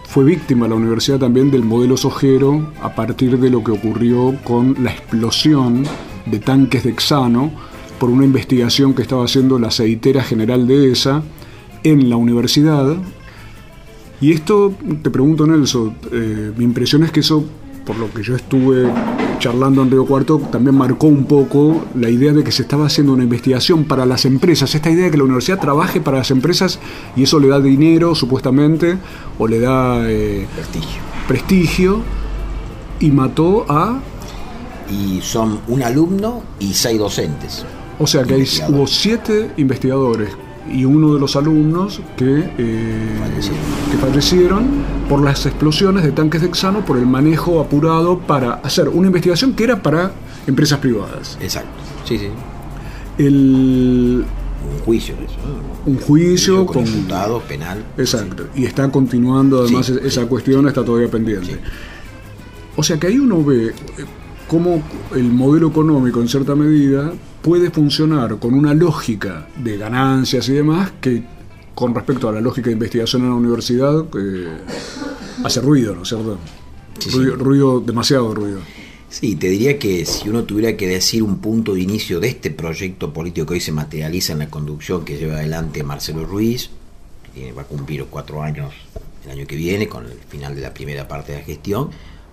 [0.07, 4.75] fue víctima la universidad también del modelo sojero a partir de lo que ocurrió con
[4.81, 5.83] la explosión
[6.25, 7.51] de tanques de hexano
[7.99, 11.23] por una investigación que estaba haciendo la aceitera general de ESA
[11.83, 12.95] en la universidad.
[14.21, 17.43] Y esto, te pregunto Nelson, eh, mi impresión es que eso,
[17.85, 18.89] por lo que yo estuve
[19.39, 23.13] charlando en Río Cuarto, también marcó un poco la idea de que se estaba haciendo
[23.13, 26.79] una investigación para las empresas, esta idea de que la universidad trabaje para las empresas
[27.15, 28.97] y eso le da dinero, supuestamente,
[29.37, 31.01] o le da eh, prestigio.
[31.27, 32.01] prestigio,
[32.99, 33.99] y mató a...
[34.89, 37.65] Y son un alumno y seis docentes.
[37.99, 40.29] O sea que hay, hubo siete investigadores
[40.71, 43.19] y uno de los alumnos que, eh,
[43.91, 44.65] que fallecieron
[45.09, 49.53] por las explosiones de tanques de hexano, por el manejo apurado para hacer una investigación
[49.53, 50.11] que era para
[50.45, 51.37] empresas privadas.
[51.41, 52.27] Exacto, sí, sí.
[53.17, 54.25] El,
[54.73, 55.35] Un juicio eso.
[55.45, 55.77] ¿no?
[55.87, 56.87] un juicio con con...
[56.87, 57.83] imputados, penal.
[57.97, 58.47] Exacto.
[58.55, 61.57] Y está continuando además Sí, esa cuestión, está todavía pendiente.
[62.75, 63.73] O sea que ahí uno ve eh,
[64.47, 64.81] cómo
[65.15, 70.91] el modelo económico en cierta medida puede funcionar con una lógica de ganancias y demás
[71.01, 71.23] que
[71.75, 74.47] con respecto a la lógica de investigación en la universidad eh,
[75.43, 76.37] hace ruido, ¿no es cierto?
[77.11, 78.59] ruido, ruido, demasiado ruido.
[79.09, 82.51] Sí, te diría que si uno tuviera que decir un punto de inicio de este
[82.51, 86.71] proyecto político que hoy se materializa en la conducción que lleva adelante Marcelo Ruiz,
[87.33, 88.73] que va a cumplir cuatro años
[89.23, 91.89] el año que viene con el final de la primera parte de la gestión,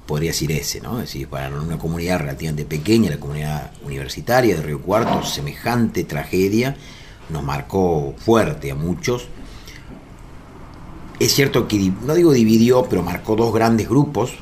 [0.07, 1.01] podría decir ese, ¿no?
[1.01, 6.77] Es decir, para una comunidad relativamente pequeña, la comunidad universitaria de Río Cuarto, semejante tragedia
[7.31, 9.29] nos marcó fuerte a muchos.
[11.19, 14.35] Es cierto que, no digo dividió, pero marcó dos grandes grupos,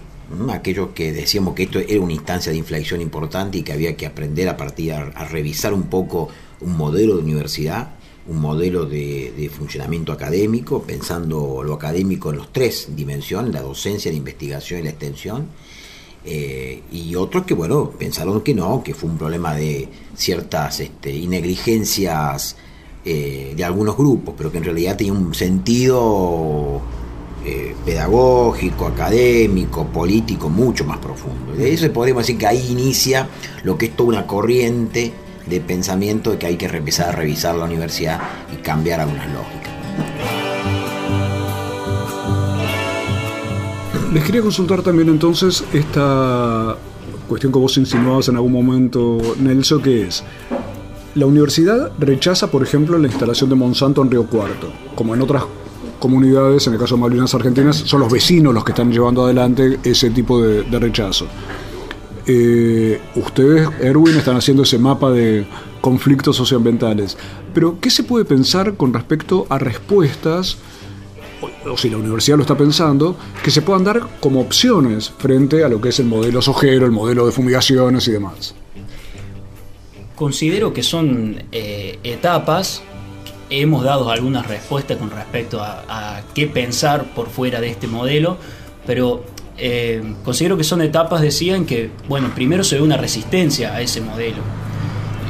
[0.50, 4.06] aquellos que decíamos que esto era una instancia de inflexión importante y que había que
[4.06, 6.28] aprender a partir a revisar un poco
[6.60, 7.90] un modelo de universidad,
[8.28, 14.18] un modelo de, funcionamiento académico, pensando lo académico en los tres dimensiones, la docencia, la
[14.18, 15.46] investigación y la extensión.
[16.24, 21.12] Eh, y otros que, bueno, pensaron que no, que fue un problema de ciertas este,
[21.26, 22.56] negligencias
[23.04, 26.80] eh, de algunos grupos, pero que en realidad tenía un sentido
[27.44, 31.54] eh, pedagógico, académico, político mucho más profundo.
[31.54, 33.28] De eso podríamos decir que ahí inicia
[33.64, 35.12] lo que es toda una corriente
[35.46, 38.20] de pensamiento de que hay que empezar a revisar la universidad
[38.52, 39.72] y cambiar algunas lógicas.
[44.12, 46.76] Les quería consultar también entonces esta
[47.28, 50.22] cuestión que vos insinuabas en algún momento, Nelson, que es,
[51.14, 55.44] la universidad rechaza, por ejemplo, la instalación de Monsanto en Río Cuarto, como en otras
[55.98, 59.78] comunidades, en el caso de Malvinas Argentinas, son los vecinos los que están llevando adelante
[59.82, 61.26] ese tipo de, de rechazo.
[62.26, 65.46] Eh, ustedes, Erwin, están haciendo ese mapa de
[65.80, 67.16] conflictos socioambientales.
[67.54, 70.56] Pero, ¿qué se puede pensar con respecto a respuestas,
[71.40, 75.64] o, o si la universidad lo está pensando, que se puedan dar como opciones frente
[75.64, 78.54] a lo que es el modelo sojero, el modelo de fumigaciones y demás?
[80.14, 82.82] Considero que son eh, etapas.
[83.50, 88.38] Hemos dado algunas respuestas con respecto a, a qué pensar por fuera de este modelo,
[88.86, 89.24] pero
[89.64, 94.00] eh, considero que son etapas, decían que, bueno, primero se ve una resistencia a ese
[94.00, 94.42] modelo.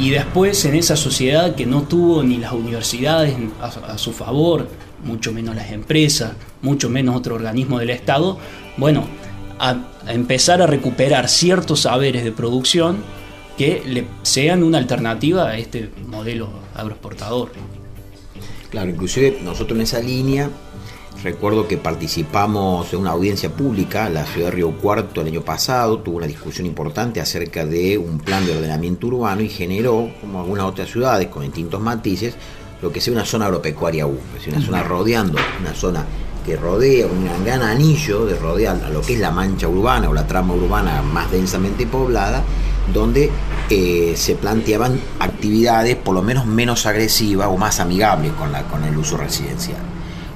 [0.01, 4.69] Y después en esa sociedad que no tuvo ni las universidades a, su favor,
[5.05, 8.39] mucho menos las empresas, mucho menos otro organismo del Estado,
[8.79, 9.05] bueno,
[9.59, 9.77] a
[10.09, 13.05] empezar a recuperar ciertos saberes de producción
[13.59, 17.51] que le sean una alternativa a este modelo agroexportador.
[18.71, 20.49] Claro, inclusive nosotros en esa línea
[21.23, 26.01] Recuerdo que participamos en una audiencia pública, la ciudad de Río Cuarto el año pasado,
[26.01, 30.65] tuvo una discusión importante acerca de un plan de ordenamiento urbano y generó, como algunas
[30.65, 32.35] otras ciudades con distintos matices,
[32.81, 36.05] lo que sea una zona agropecuaria 1, es decir, una zona rodeando, una zona
[36.45, 40.13] que rodea, un gran anillo de rodear a lo que es la mancha urbana o
[40.13, 42.43] la trama urbana más densamente poblada,
[42.93, 43.31] donde
[43.71, 49.17] eh, se planteaban actividades por lo menos menos agresivas o más amigables con el uso
[49.17, 49.92] residencial.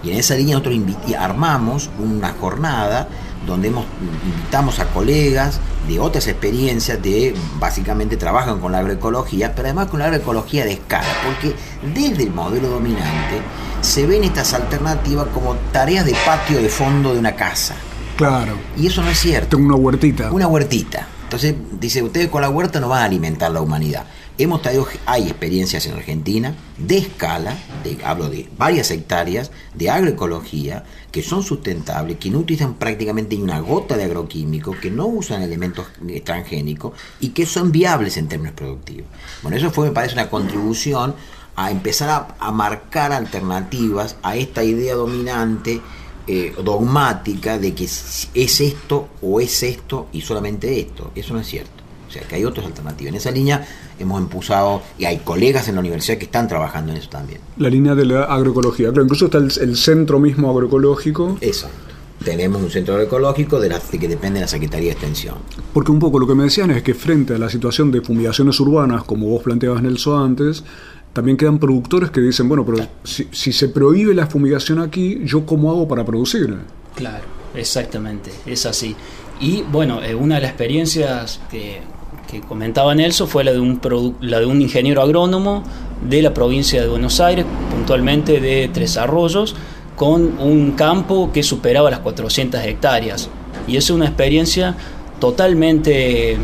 [0.07, 0.79] Y en esa línea nosotros
[1.19, 3.09] armamos una jornada
[3.45, 3.87] donde hemos,
[4.25, 9.99] invitamos a colegas de otras experiencias, de básicamente trabajan con la agroecología, pero además con
[9.99, 11.57] la agroecología de escala, porque
[11.93, 13.41] desde el modelo dominante
[13.81, 17.75] se ven estas alternativas como tareas de patio de fondo de una casa.
[18.17, 18.53] Claro.
[18.77, 19.57] Y eso no es cierto.
[19.57, 20.31] Tengo una huertita.
[20.31, 21.09] Una huertita.
[21.25, 24.05] Entonces, dice, ustedes con la huerta no van a alimentar la humanidad.
[24.39, 27.57] Hemos traído, hay experiencias en Argentina de escala,
[28.05, 33.61] hablo de varias hectáreas, de agroecología, que son sustentables, que no utilizan prácticamente ni una
[33.61, 35.87] gota de agroquímico, que no usan elementos
[36.23, 39.07] transgénicos y que son viables en términos productivos.
[39.41, 41.15] Bueno, eso fue, me parece, una contribución
[41.57, 45.81] a empezar a, a marcar alternativas a esta idea dominante
[46.27, 51.13] eh, dogmática de que es esto o es esto y solamente esto.
[51.15, 51.76] Eso no es cierto.
[52.19, 53.11] Sea, que hay otras alternativas.
[53.11, 53.67] En esa línea
[53.99, 57.41] hemos impulsado, y hay colegas en la universidad que están trabajando en eso también.
[57.57, 58.89] La línea de la agroecología.
[58.89, 61.39] Claro, incluso está el, el centro mismo agroecológico.
[61.41, 61.77] Exacto.
[62.25, 65.37] Tenemos un centro agroecológico de, la, de que depende de la Secretaría de Extensión.
[65.73, 68.59] Porque un poco lo que me decían es que frente a la situación de fumigaciones
[68.59, 70.65] urbanas, como vos planteabas, Nelson, antes,
[71.13, 75.47] también quedan productores que dicen, bueno, pero si, si, se prohíbe la fumigación aquí, ¿yo
[75.47, 76.57] cómo hago para producir?
[76.95, 77.25] Claro,
[77.55, 78.97] exactamente, es así.
[79.41, 81.81] Y bueno, eh, una de las experiencias que,
[82.27, 83.81] que comentaba Nelson fue la de, un
[84.21, 85.63] la de un ingeniero agrónomo
[86.07, 89.55] de la provincia de Buenos Aires, puntualmente de Tres Arroyos,
[89.95, 93.31] con un campo que superaba las 400 hectáreas.
[93.67, 94.77] Y es una experiencia
[95.21, 96.37] totalmente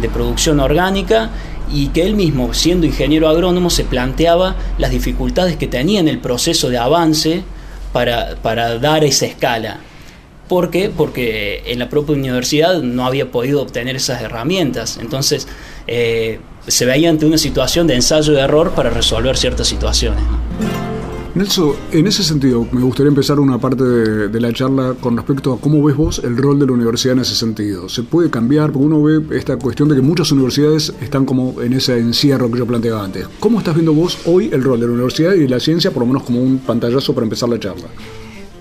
[0.00, 1.30] de producción orgánica
[1.72, 6.18] y que él mismo, siendo ingeniero agrónomo, se planteaba las dificultades que tenía en el
[6.18, 7.42] proceso de avance
[7.92, 9.80] para, para dar esa escala.
[10.50, 10.90] ¿Por qué?
[10.94, 14.98] Porque en la propia universidad no había podido obtener esas herramientas.
[15.00, 15.46] Entonces
[15.86, 20.24] eh, se veía ante una situación de ensayo y error para resolver ciertas situaciones.
[21.36, 25.52] Nelson, en ese sentido, me gustaría empezar una parte de, de, la charla con respecto
[25.52, 27.88] a cómo ves vos el rol de la universidad en ese sentido.
[27.88, 28.72] ¿Se puede cambiar?
[28.72, 32.58] Porque uno ve esta cuestión de que muchas universidades están como en ese encierro que
[32.58, 33.28] yo planteaba antes.
[33.38, 36.00] ¿Cómo estás viendo vos hoy el rol de la universidad y de la ciencia, por
[36.00, 37.86] lo menos como un pantallazo para empezar la charla?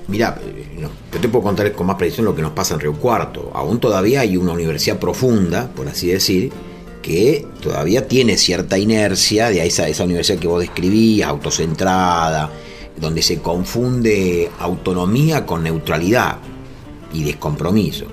[0.10, 0.42] Mira,
[0.80, 3.52] no, yo te puedo contar con más precisión lo que nos pasa en Río Cuarto.
[3.54, 6.52] Aún todavía hay una universidad profunda, por así decir,
[7.04, 12.50] que todavía tiene cierta inercia de esa, esa universidad que vos describías, autocentrada,
[13.00, 16.40] donde se confunde autonomía con neutralidad
[17.14, 18.06] y descompromiso.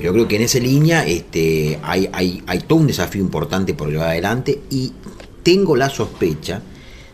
[0.00, 3.90] Yo creo que en esa línea este, hay, hay, hay todo un desafío importante por
[3.90, 4.92] llevar adelante y
[5.42, 6.62] tengo la sospecha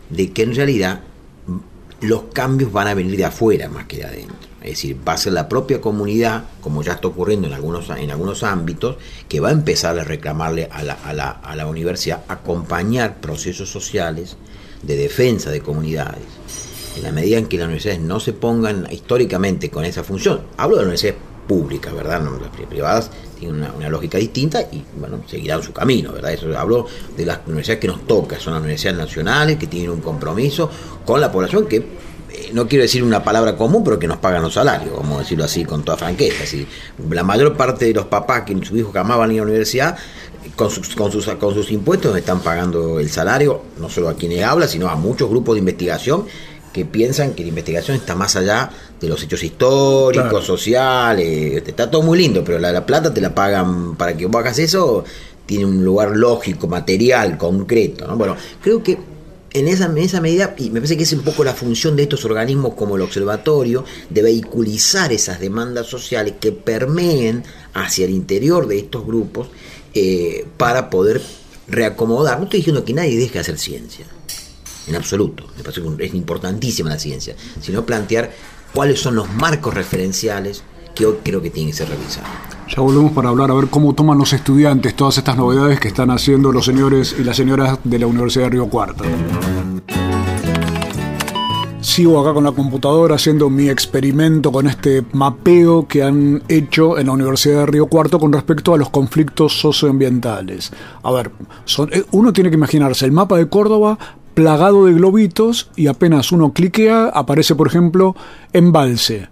[0.09, 1.01] de que en realidad
[2.05, 4.37] los cambios van a venir de afuera más que de adentro.
[4.63, 8.11] Es decir, va a ser la propia comunidad, como ya está ocurriendo en algunos, en
[8.11, 8.97] algunos ámbitos,
[9.29, 13.71] que va a empezar a reclamarle a la, a la, a la universidad acompañar procesos
[13.71, 14.37] sociales
[14.83, 16.23] de defensa de comunidades.
[16.97, 20.77] En la medida en que las universidades no se pongan históricamente con esa función, hablo
[20.77, 22.23] de universidades públicas, ¿verdad?
[22.23, 23.11] No, las privadas
[23.47, 26.33] una, lógica distinta y, bueno, seguirán su camino, ¿verdad?
[26.33, 30.01] Eso hablo de las universidades que nos toca, son las universidades nacionales que tienen un
[30.01, 30.71] compromiso
[31.05, 32.05] con la población que
[32.53, 35.45] no quiero decir una palabra común, pero que nos pagan los salarios, vamos a decirlo
[35.45, 36.45] así con toda franqueza.
[36.45, 36.67] Así,
[37.11, 39.97] la mayor parte de los papás que sus hijos que amaban ir a la universidad,
[40.57, 44.45] con sus, con, sus, con sus impuestos están pagando el salario, no solo a quienes
[44.45, 46.27] habla, sino a muchos grupos de investigación
[46.73, 48.71] que piensan que la investigación está más allá
[49.05, 50.45] de los hechos históricos, Claro.
[50.45, 54.41] sociales, está todo muy lindo, pero la, la plata te la pagan para que vos
[54.41, 55.05] hagas eso,
[55.47, 58.07] tiene un lugar lógico, material, concreto.
[58.07, 58.17] ¿no?
[58.17, 58.99] Bueno, creo que
[59.53, 62.03] en esa, en esa medida, y me parece que es un poco la función de
[62.03, 68.67] estos organismos como el observatorio, de vehiculizar esas demandas sociales que permeen hacia el interior
[68.67, 69.47] de estos grupos
[69.95, 71.23] eh, para poder
[71.69, 72.39] reacomodar.
[72.39, 74.07] No estoy diciendo que nadie deje de hacer ciencia,
[74.89, 75.47] en absoluto.
[75.57, 78.33] Me parece que es importantísima la ciencia, sino plantear
[78.75, 80.63] cuáles son los marcos referenciales
[80.95, 82.29] que hoy creo que tienen que ser revisados.
[82.75, 86.11] Ya volvemos para hablar a ver cómo toman los estudiantes todas estas novedades que están
[86.11, 89.05] haciendo los señores y las señoras de la Universidad de Río Cuarto.
[91.81, 97.07] Sigo acá con la computadora haciendo mi experimento con este mapeo que han hecho en
[97.07, 100.73] la Universidad de Río Cuarto con respecto a los conflictos socioambientales.
[101.03, 101.31] A ver,
[101.67, 103.99] son- eh, uno tiene que imaginarse el mapa de Córdoba
[104.35, 108.15] plagado de globitos y apenas uno cliquea aparece, por ejemplo,
[108.53, 109.29] embalse,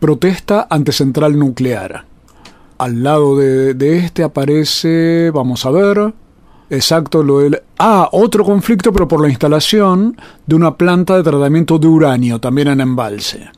[0.00, 2.04] protesta ante central nuclear.
[2.78, 6.14] Al lado de, este aparece, vamos a ver,
[6.70, 7.60] exacto, lo del...
[7.78, 12.68] Ah, otro conflicto, pero por la instalación de una planta de tratamiento de uranio, también
[12.68, 13.50] en embalse.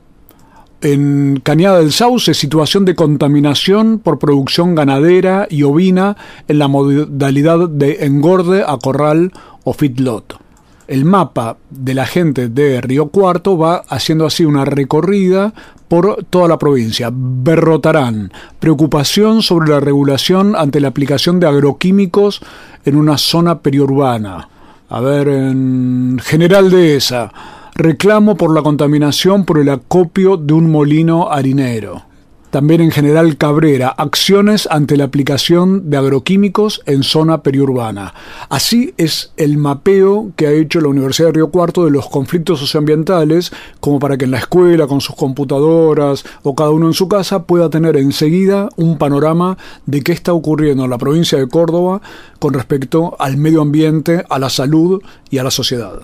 [0.83, 6.17] En Cañada del Sauce, situación de contaminación por producción ganadera y ovina
[6.49, 9.33] en la modalidad de engorde a corral
[9.65, 10.50] o feedlot.
[10.91, 15.55] El mapa de la gente de Río Cuarto va haciendo así una recorrida
[15.87, 17.11] por toda la provincia.
[17.13, 22.41] Berrotarán, preocupación sobre la regulación ante la aplicación de agroquímicos
[22.85, 24.49] en una zona periurbana.
[24.89, 27.33] A ver, en General Dehesa,
[27.77, 32.10] reclamo por la contaminación por el acopio de un molino harinero.
[32.51, 38.13] También en General Cabrera, acciones ante la aplicación de agroquímicos en zona periurbana.
[38.49, 42.59] Así es el mapeo que ha hecho la Universidad de Río Cuarto de los conflictos
[42.59, 47.09] socioambientales, como para que en la escuela, con sus computadoras o cada uno en su
[47.09, 52.03] casa, pueda tener enseguida un panorama de qué está ocurriendo en la provincia de Córdoba
[52.41, 56.01] con respecto al medio ambiente, a la salud y a la sociedad.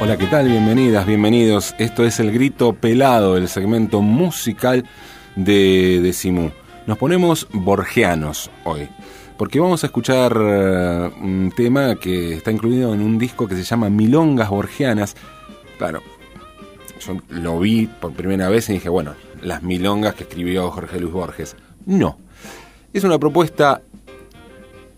[0.00, 0.46] Hola, ¿qué tal?
[0.46, 1.74] Bienvenidas, bienvenidos.
[1.78, 4.84] Esto es el grito pelado, el segmento musical
[5.34, 6.52] de Decimú.
[6.86, 8.88] Nos ponemos borgianos hoy,
[9.36, 13.64] porque vamos a escuchar eh, un tema que está incluido en un disco que se
[13.64, 15.16] llama Milongas Borgianas.
[15.84, 16.02] Claro,
[16.98, 19.12] yo lo vi por primera vez y dije, bueno,
[19.42, 21.56] las milongas que escribió Jorge Luis Borges.
[21.84, 22.16] No,
[22.94, 23.82] es una propuesta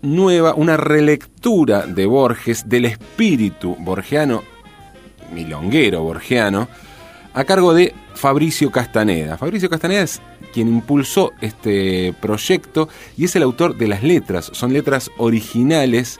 [0.01, 4.43] nueva, una relectura de Borges, del espíritu borgiano,
[5.33, 6.69] milonguero borgiano,
[7.33, 9.37] a cargo de Fabricio Castaneda.
[9.37, 10.21] Fabricio Castaneda es
[10.53, 14.51] quien impulsó este proyecto y es el autor de las letras.
[14.53, 16.17] Son letras originales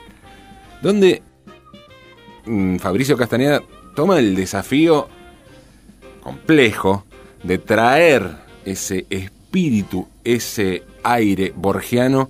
[0.81, 1.21] donde
[2.45, 3.61] mm, Fabricio Castaneda
[3.97, 5.07] toma el desafío
[6.21, 7.03] complejo
[7.41, 8.29] de traer
[8.63, 12.29] ese espíritu, ese aire borgiano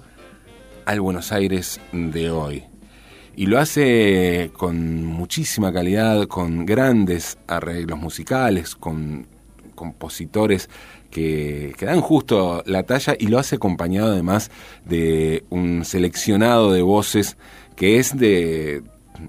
[0.86, 2.64] al Buenos Aires de hoy.
[3.36, 9.28] Y lo hace con muchísima calidad, con grandes arreglos musicales, con
[9.76, 10.70] compositores
[11.12, 14.52] que, que, dan justo la talla y lo hace acompañado además
[14.86, 17.36] de un seleccionado de voces
[17.76, 18.84] que es de,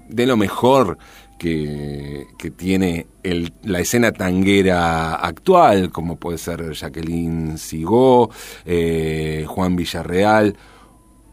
[0.07, 0.97] de lo mejor
[1.39, 8.29] que, tiene el, la escena tanguera actual, como puede ser Jacqueline Sigó,
[8.65, 10.55] eh, Juan Villarreal,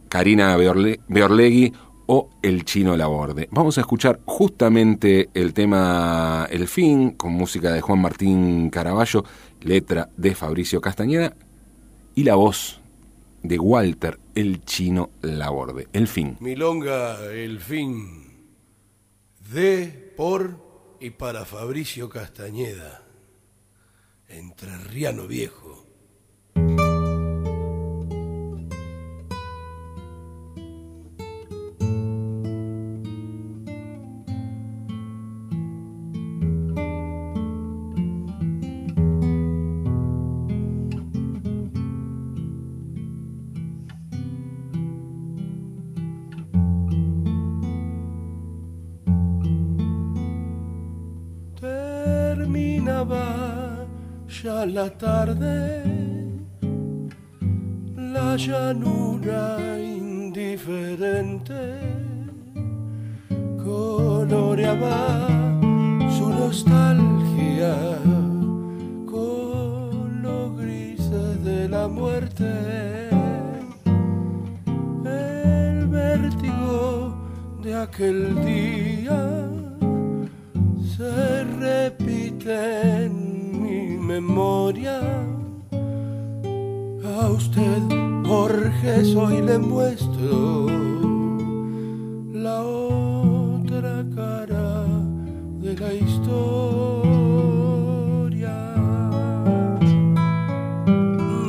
[0.08, 1.72] Karina Beorle, Beorlegui
[2.06, 3.48] o El Chino Laborde.
[3.50, 9.24] Vamos a escuchar justamente el tema El Fin, con música de Juan Martín Caraballo,
[9.60, 11.34] letra de Fabricio Castañeda
[12.14, 12.80] y la voz
[13.42, 15.88] de Walter El Chino Laborde.
[15.92, 16.36] El Fin.
[16.40, 18.25] Milonga El Fin.
[19.52, 23.02] De, por y para Fabricio Castañeda.
[24.28, 25.85] Entrerriano Viejo.
[54.76, 55.82] La tarde,
[57.96, 61.62] la llanura indiferente
[63.64, 65.28] coloreaba
[66.18, 67.74] su nostalgia
[69.06, 72.50] con los grises de la muerte.
[75.06, 77.16] El vértigo
[77.62, 79.22] de aquel día
[80.94, 83.05] se repite
[84.20, 84.98] memoria.
[87.18, 87.82] A usted,
[88.26, 90.66] Borges, hoy le muestro
[92.32, 94.86] la otra cara
[95.60, 96.34] de la historia.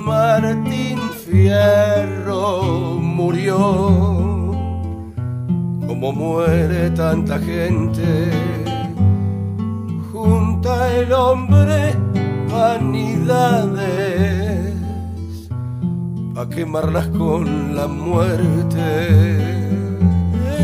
[0.09, 2.63] Martín Fierro
[3.01, 3.57] murió
[5.87, 8.29] como muere tanta gente
[10.11, 12.06] junta el hombre
[12.57, 14.07] vanidades
[16.33, 17.43] pa quemarlas con
[17.77, 18.87] la muerte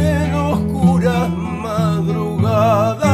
[0.06, 1.30] en oscuras
[1.66, 3.08] madrugadas.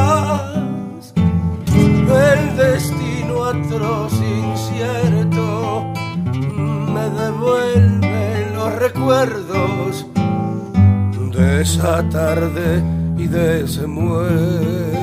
[2.32, 4.12] El destino atroz
[4.42, 5.46] incierto
[6.94, 8.24] me devuelve
[8.56, 9.92] los recuerdos
[11.36, 12.68] de esa tarde
[13.16, 14.99] y de ese muerto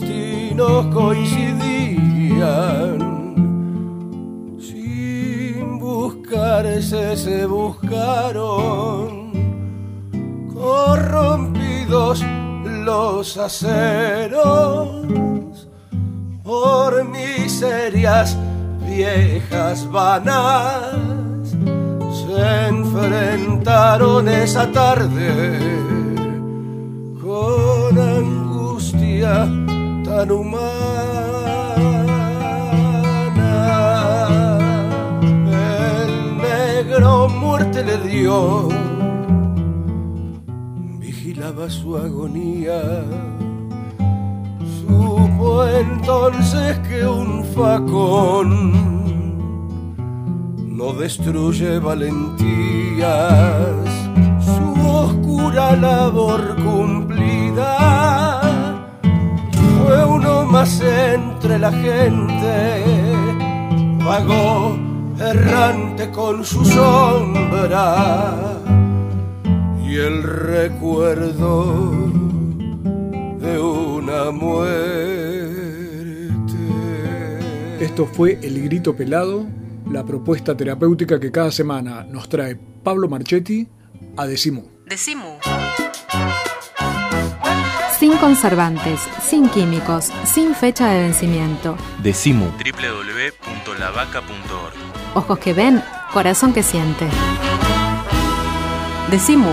[0.00, 2.98] destinos coincidían,
[4.58, 9.32] sin buscarse se buscaron,
[10.52, 12.22] corrompidos
[12.84, 15.06] los aceros.
[16.42, 18.36] Por miserias
[18.86, 21.56] viejas vanas
[22.12, 25.58] se enfrentaron esa tarde
[27.20, 29.48] con angustia
[30.30, 31.74] humana.
[36.04, 38.68] El negro muerte le dio,
[40.98, 43.04] vigilaba su agonía.
[44.80, 48.96] Supo entonces que un facón
[50.76, 53.06] no destruye valentías,
[54.40, 57.15] su oscura labor cumplida
[59.86, 62.82] fue uno más entre la gente,
[64.04, 64.76] vagó
[65.20, 68.34] errante con su sombra
[69.86, 72.00] y el recuerdo
[73.38, 74.66] de una muerte.
[77.78, 79.46] Esto fue El Grito Pelado,
[79.88, 83.68] la propuesta terapéutica que cada semana nos trae Pablo Marchetti
[84.16, 84.64] a Decimú.
[84.86, 85.38] Decimu.
[88.06, 91.76] Sin conservantes, sin químicos, sin fecha de vencimiento.
[92.04, 92.44] Decimu.
[92.44, 94.74] www.lavaca.org.
[95.14, 95.82] Ojos que ven,
[96.12, 97.08] corazón que siente.
[99.10, 99.50] Decimu.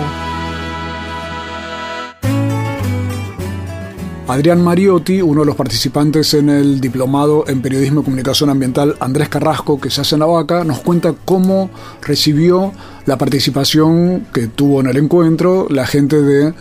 [4.28, 9.30] Adrián Mariotti, uno de los participantes en el diplomado en Periodismo y Comunicación Ambiental Andrés
[9.30, 12.72] Carrasco, que se hace en la vaca, nos cuenta cómo recibió
[13.06, 16.54] la participación que tuvo en el encuentro la gente de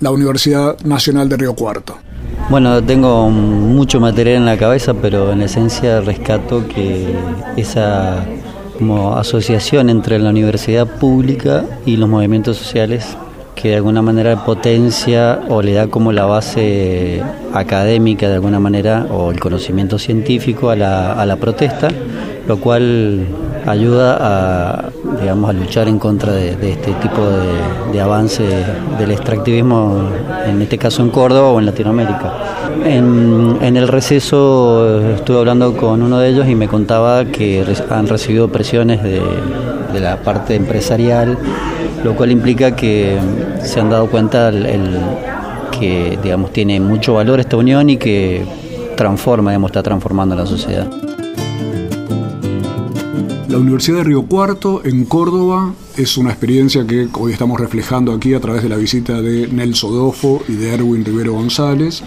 [0.00, 1.96] la Universidad Nacional de Río Cuarto.
[2.50, 7.14] Bueno, tengo mucho material en la cabeza, pero en esencia rescato que
[7.56, 8.24] esa
[8.78, 13.16] como asociación entre la universidad pública y los movimientos sociales
[13.54, 17.22] que de alguna manera potencia o le da como la base
[17.52, 21.88] académica de alguna manera o el conocimiento científico a la, a la protesta,
[22.48, 23.26] lo cual
[23.66, 24.90] ayuda a,
[25.20, 27.22] digamos, a luchar en contra de, este tipo
[27.92, 28.42] de, avance
[28.98, 30.08] del extractivismo,
[30.46, 32.32] en este caso en Córdoba o en Latinoamérica.
[32.84, 38.48] En, el receso estuve hablando con uno de ellos y me contaba que han recibido
[38.48, 39.20] presiones de,
[39.92, 41.38] de la parte empresarial,
[42.04, 43.18] lo cual implica que
[43.62, 44.98] se han dado cuenta el,
[45.78, 48.44] que digamos tiene mucho valor esta unión y que
[48.96, 50.86] transforma, digamos, está transformando la sociedad.
[53.52, 58.32] La Universidad de Río Cuarto en Córdoba es una experiencia que hoy estamos reflejando aquí
[58.32, 62.02] a través de la visita de Nelson Dofo y de Erwin Rivero González.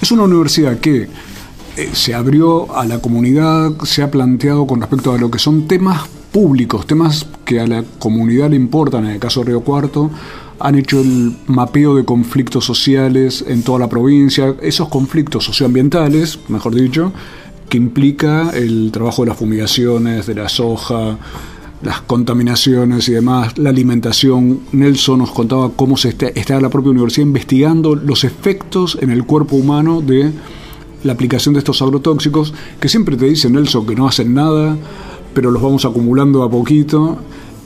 [0.00, 1.02] Es una universidad que
[1.76, 5.68] eh, se abrió a la comunidad, se ha planteado con respecto a lo que son
[5.68, 10.10] temas públicos, temas que a la comunidad le importan, en el caso de Río Cuarto,
[10.58, 16.74] han hecho el mapeo de conflictos sociales en toda la provincia, esos conflictos socioambientales, mejor
[16.74, 17.12] dicho,
[17.68, 21.18] que implica el trabajo de las fumigaciones, de la soja,
[21.82, 24.60] las contaminaciones y demás, la alimentación.
[24.72, 29.24] Nelson nos contaba cómo se está, está la propia universidad investigando los efectos en el
[29.24, 30.32] cuerpo humano de
[31.04, 34.76] la aplicación de estos agrotóxicos, que siempre te dice Nelson que no hacen nada,
[35.34, 37.18] pero los vamos acumulando a poquito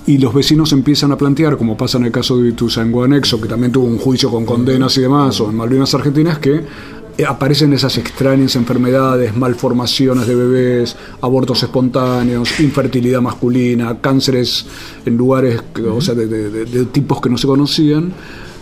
[0.07, 3.49] y los vecinos empiezan a plantear, como pasa en el caso de Ituzaingó Anexo, que
[3.49, 6.63] también tuvo un juicio con condenas y demás, o en Malvinas Argentinas, que
[7.29, 14.67] aparecen esas extrañas enfermedades, malformaciones de bebés, abortos espontáneos, infertilidad masculina, cánceres
[15.05, 18.13] en lugares, o sea, de, tipos que no se conocían,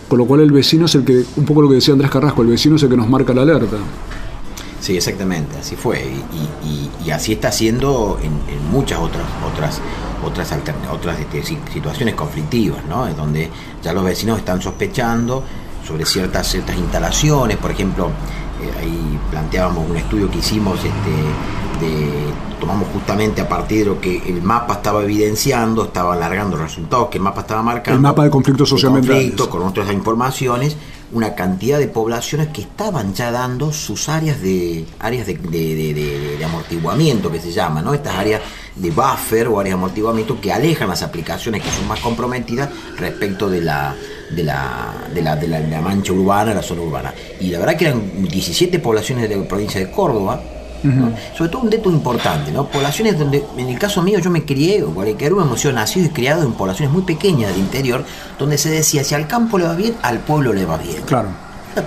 [0.08, 2.42] con lo cual el vecino es el que, un poco lo que decía Andrés Carrasco,
[2.42, 3.76] el vecino es el que nos marca la alerta.
[4.80, 6.04] Sí, exactamente, así fue.
[7.04, 8.32] Y, así está siendo en,
[8.70, 9.80] muchas otras otras
[10.22, 10.52] otras
[10.92, 11.42] otras este,
[11.72, 13.06] situaciones conflictivas, ¿no?
[13.06, 13.48] Es donde
[13.82, 15.42] ya los vecinos están sospechando
[15.88, 18.10] sobre ciertas ciertas instalaciones, por ejemplo,
[18.62, 22.10] eh, ahí planteábamos un estudio que hicimos este, de,
[22.60, 27.08] tomamos justamente a partir de lo que el mapa estaba evidenciando, estaba alargando los resultados
[27.08, 27.96] que el mapa estaba marcando.
[27.96, 30.76] El mapa de conflictos socialmente conflicto, con otras informaciones,
[31.12, 37.32] una cantidad de poblaciones que estaban ya dando sus áreas de áreas de, de, amortiguamiento
[37.32, 37.94] que se llama, ¿no?
[37.94, 38.42] Estas áreas
[38.74, 42.68] de buffer o áreas de amortiguamiento que alejan las aplicaciones que son más comprometidas
[42.98, 43.94] respecto de la
[44.30, 47.14] de la, de la, de la, mancha urbana, la zona urbana.
[47.40, 50.40] Y la verdad que eran 17 poblaciones de la provincia de Córdoba,
[51.36, 52.68] sobre todo un dato importante, ¿no?
[52.68, 56.06] Poblaciones donde, en el caso mío, yo me crié, o cualquier uno hemos sido nacido
[56.06, 58.04] y criado en poblaciones muy pequeñas del interior,
[58.38, 61.02] donde se decía, si al campo le va bien, al pueblo le va bien.
[61.02, 61.28] Claro.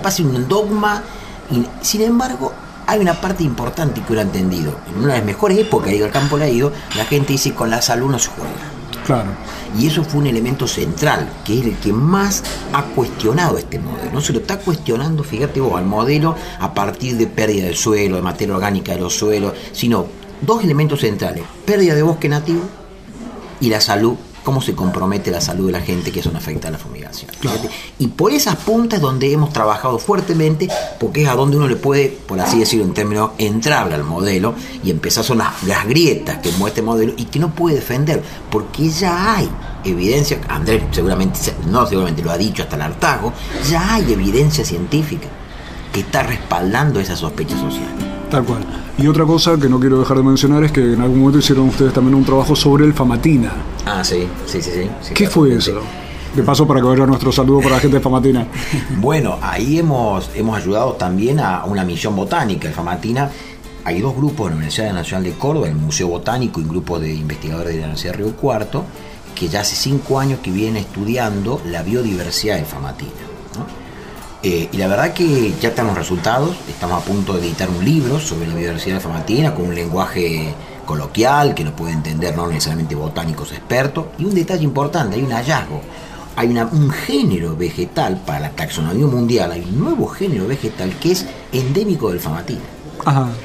[0.02, 1.02] Pasa un dogma,
[1.50, 2.52] y, sin embargo,
[2.86, 4.74] hay una parte importante que uno ha entendido.
[4.88, 7.54] En una de las mejores épocas que el campo le ha ido, la gente dice,
[7.54, 8.81] con la salud no se juega.
[9.06, 9.30] Claro.
[9.78, 12.42] Y eso fue un elemento central, que es el que más
[12.72, 14.12] ha cuestionado este modelo.
[14.12, 18.16] No se lo está cuestionando, fíjate vos, al modelo a partir de pérdida del suelo,
[18.16, 20.06] de materia orgánica de los suelos, sino
[20.40, 22.62] dos elementos centrales, pérdida de bosque nativo
[23.60, 26.68] y la salud cómo se compromete la salud de la gente que eso no afecta
[26.68, 27.30] a la fumigación.
[27.98, 30.68] Y por esas puntas donde hemos trabajado fuertemente,
[30.98, 34.54] porque es a donde uno le puede, por así decirlo en términos, entrable al modelo
[34.82, 38.22] y empezar son las, las grietas que muestra este modelo y que no puede defender,
[38.50, 39.48] porque ya hay
[39.84, 41.38] evidencia, Andrés seguramente,
[41.68, 43.32] no seguramente lo ha dicho hasta el hartazgo,
[43.68, 45.28] ya hay evidencia científica
[45.92, 48.11] que está respaldando esa sospecha social.
[48.32, 48.64] Tal cual.
[48.96, 51.68] Y otra cosa que no quiero dejar de mencionar es que en algún momento hicieron
[51.68, 53.52] ustedes también un trabajo sobre el Famatina.
[53.84, 54.88] Ah, sí, sí, sí.
[55.02, 55.82] sí, ¿Qué fue eso?
[56.34, 58.46] De paso para que vaya nuestro saludo para la gente de Famatina.
[58.96, 62.68] bueno, ahí hemos, hemos ayudado también a una misión botánica.
[62.68, 63.30] El Famatina,
[63.84, 66.98] hay dos grupos en la Universidad Nacional de Córdoba, el Museo Botánico y un grupo
[66.98, 68.86] de investigadores de la Universidad de Río Cuarto,
[69.34, 73.31] que ya hace cinco años que vienen estudiando la biodiversidad del Famatina.
[74.44, 77.84] Eh, y la verdad que ya están los resultados, estamos a punto de editar un
[77.84, 80.52] libro sobre la biodiversidad famatina con un lenguaje
[80.84, 84.06] coloquial que lo puede entender no necesariamente botánicos expertos.
[84.18, 85.80] Y un detalle importante, hay un hallazgo,
[86.34, 91.26] hay un género vegetal para la taxonomía mundial, hay un nuevo género vegetal que es
[91.52, 92.62] endémico del famatina.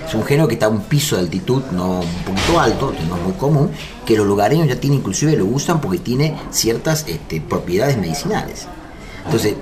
[0.08, 3.18] Es un género que está a un piso de altitud, no un poquito alto, no
[3.18, 3.72] es muy común,
[4.06, 8.68] que los lugareños ya tienen, inclusive lo usan porque tiene ciertas este, propiedades medicinales.
[9.26, 9.56] Entonces,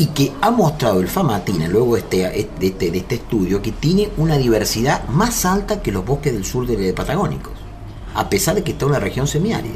[0.00, 4.08] y que ha mostrado el Famatina, luego este, de este, de este estudio, que tiene
[4.16, 7.52] una diversidad más alta que los bosques del sur de Patagónicos,
[8.14, 9.74] a pesar de que está en una región semiárida.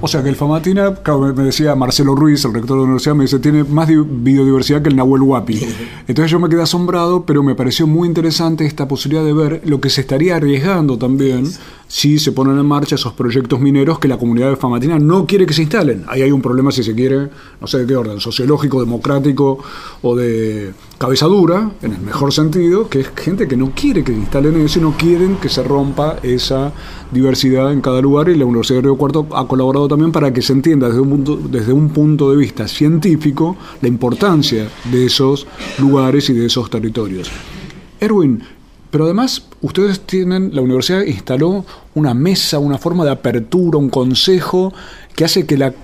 [0.00, 0.94] O sea que el Famatina,
[1.36, 4.88] me decía Marcelo Ruiz, el rector de la universidad, me dice, tiene más biodiversidad que
[4.88, 5.60] el Nahuel Huapi.
[6.06, 9.82] Entonces yo me quedé asombrado, pero me pareció muy interesante esta posibilidad de ver lo
[9.82, 11.46] que se estaría arriesgando también
[11.88, 15.46] si se ponen en marcha esos proyectos mineros que la comunidad de Famatina no quiere
[15.46, 16.04] que se instalen.
[16.06, 17.28] Ahí hay un problema, si se quiere,
[17.60, 19.58] no sé de qué orden, sociológico, democrático
[20.02, 24.12] o de cabeza dura, en el mejor sentido, que es gente que no quiere que
[24.12, 26.72] se instalen eso y no quieren que se rompa esa
[27.10, 30.42] diversidad en cada lugar y la Universidad de Río Cuarto ha colaborado también para que
[30.42, 35.46] se entienda desde un punto, desde un punto de vista científico la importancia de esos
[35.78, 37.30] lugares y de esos territorios.
[38.00, 38.42] Erwin,
[38.90, 41.64] pero además, ustedes tienen, la universidad instaló
[41.94, 44.72] una mesa, una forma de apertura, un consejo
[45.14, 45.74] que hace que la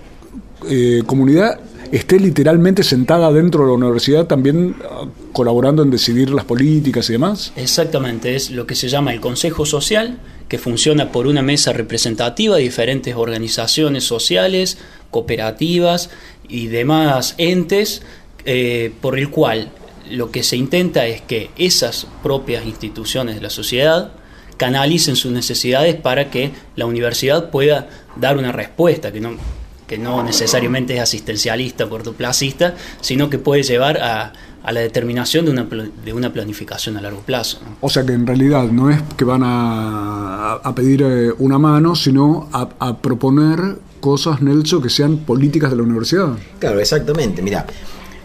[0.69, 1.61] eh, comunidad
[1.93, 7.13] esté literalmente sentada dentro de la universidad también ah, colaborando en decidir las políticas y
[7.13, 7.53] demás.
[7.57, 12.57] Exactamente, es lo que se llama el Consejo Social, que funciona por una mesa representativa
[12.57, 14.79] de diferentes organizaciones sociales,
[15.11, 16.11] cooperativas
[16.49, 18.03] y demás entes,
[18.45, 19.71] eh, por el cual
[20.11, 24.13] lo que se intenta es que esas propias instituciones de la sociedad
[24.57, 29.33] canalicen sus necesidades para que la universidad pueda dar una respuesta que no,
[29.87, 34.33] que no necesariamente es asistencialista, cortoplacista, sino que puede llevar a,
[34.63, 35.65] a la determinación de una,
[36.05, 37.59] de una planificación a largo plazo.
[37.81, 41.95] O sea que en realidad no es que van a, a pedir eh, una mano,
[41.97, 46.29] sino a, a proponer cosas, Nelson, que sean políticas de la universidad.
[46.59, 47.43] Claro, exactamente.
[47.43, 47.67] Mira,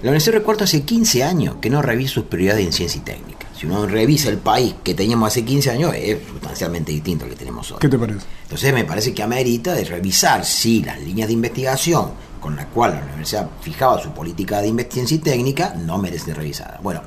[0.02, 3.04] la Universidad de Recuerdo hace 15 años que no revisa sus prioridades en ciencia y
[3.04, 3.48] técnica.
[3.54, 7.36] Si uno revisa el país que teníamos hace 15 años, es sustancialmente distinto al que
[7.36, 7.80] tenemos hoy.
[7.82, 8.26] ¿Qué te parece?
[8.44, 13.00] Entonces me parece que amerita de revisar si las líneas de investigación con las cuales
[13.00, 16.82] la universidad fijaba su política de ciencia y técnica no merecen ser revisadas.
[16.82, 17.02] Bueno,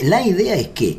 [0.00, 0.98] la idea es que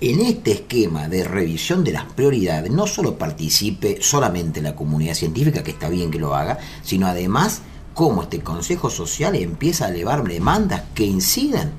[0.00, 5.64] en este esquema de revisión de las prioridades no solo participe solamente la comunidad científica,
[5.64, 7.62] que está bien que lo haga, sino además
[7.94, 11.72] cómo este Consejo Social empieza a elevar demandas que incidan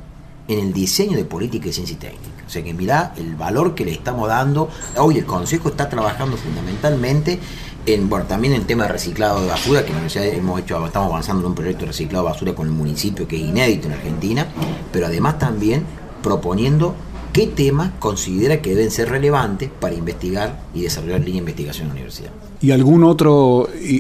[0.48, 2.44] en el diseño de política de ciencia y técnica.
[2.46, 4.70] O sea que mirá el valor que le estamos dando.
[4.98, 7.40] Hoy el Consejo está trabajando fundamentalmente
[7.86, 10.60] en, bueno, también en el tema de reciclado de basura, que en la universidad hemos
[10.60, 13.42] hecho, estamos avanzando en un proyecto de reciclado de basura con el municipio que es
[13.42, 14.48] inédito en Argentina,
[14.92, 15.86] pero además también
[16.22, 16.96] proponiendo
[17.34, 21.88] qué temas considera que deben ser relevantes para investigar y desarrollar línea de investigación en
[21.90, 22.30] la universidad.
[22.62, 23.30] ¿Y alguna otra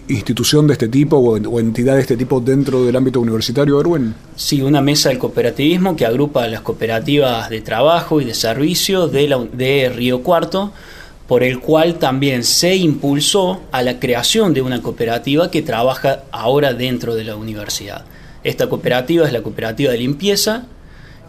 [0.07, 4.13] institución de este tipo o, entidad de este tipo dentro del ámbito universitario, Erwin?
[4.37, 9.07] Sí, una mesa del cooperativismo que agrupa a las cooperativas de trabajo y de servicio
[9.09, 10.71] de, la, de Río Cuarto,
[11.27, 16.73] por el cual también se impulsó a la creación de una cooperativa que trabaja ahora
[16.73, 18.05] dentro de la universidad.
[18.43, 20.67] Esta cooperativa es la cooperativa de limpieza,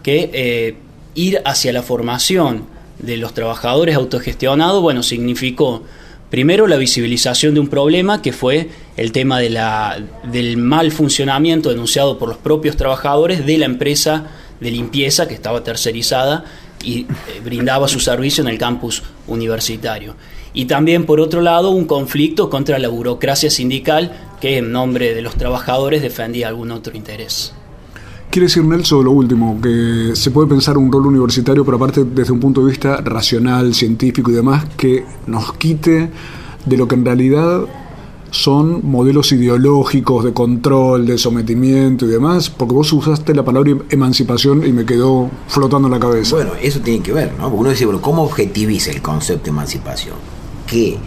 [0.05, 0.76] que eh,
[1.14, 2.64] ir hacia la formación
[2.98, 5.82] de los trabajadores autogestionados, bueno, significó
[6.30, 12.28] primero la visibilización de un problema que fue el tema del mal funcionamiento denunciado por
[12.28, 14.26] los propios trabajadores de la empresa
[14.60, 16.44] de limpieza que estaba tercerizada
[16.82, 17.06] y eh,
[17.44, 20.16] brindaba su servicio en el campus universitario.
[20.52, 25.22] Y también, por otro lado, un conflicto contra la burocracia sindical que en nombre de
[25.22, 27.52] los trabajadores defendía algún otro interés.
[28.35, 32.32] Quiere decir, Nelson, lo último, que se puede pensar un rol universitario, pero aparte desde
[32.32, 36.11] un punto de vista racional, científico y demás, que nos quite
[36.66, 37.61] de lo que en realidad
[38.32, 44.66] son modelos ideológicos de control, de sometimiento y demás, porque vos usaste la palabra emancipación
[44.66, 46.35] y me quedó flotando en la cabeza.
[46.35, 47.45] Bueno, eso tiene que ver, ¿no?
[47.45, 50.16] Porque uno dice, bueno, ¿cómo objetiviza el concepto de emancipación?
[50.66, 50.99] Que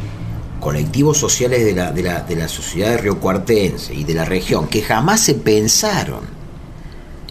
[0.61, 4.23] colectivos sociales de la, de la, de la sociedad de Río Cuartense y de la
[4.23, 6.36] región que jamás se pensaron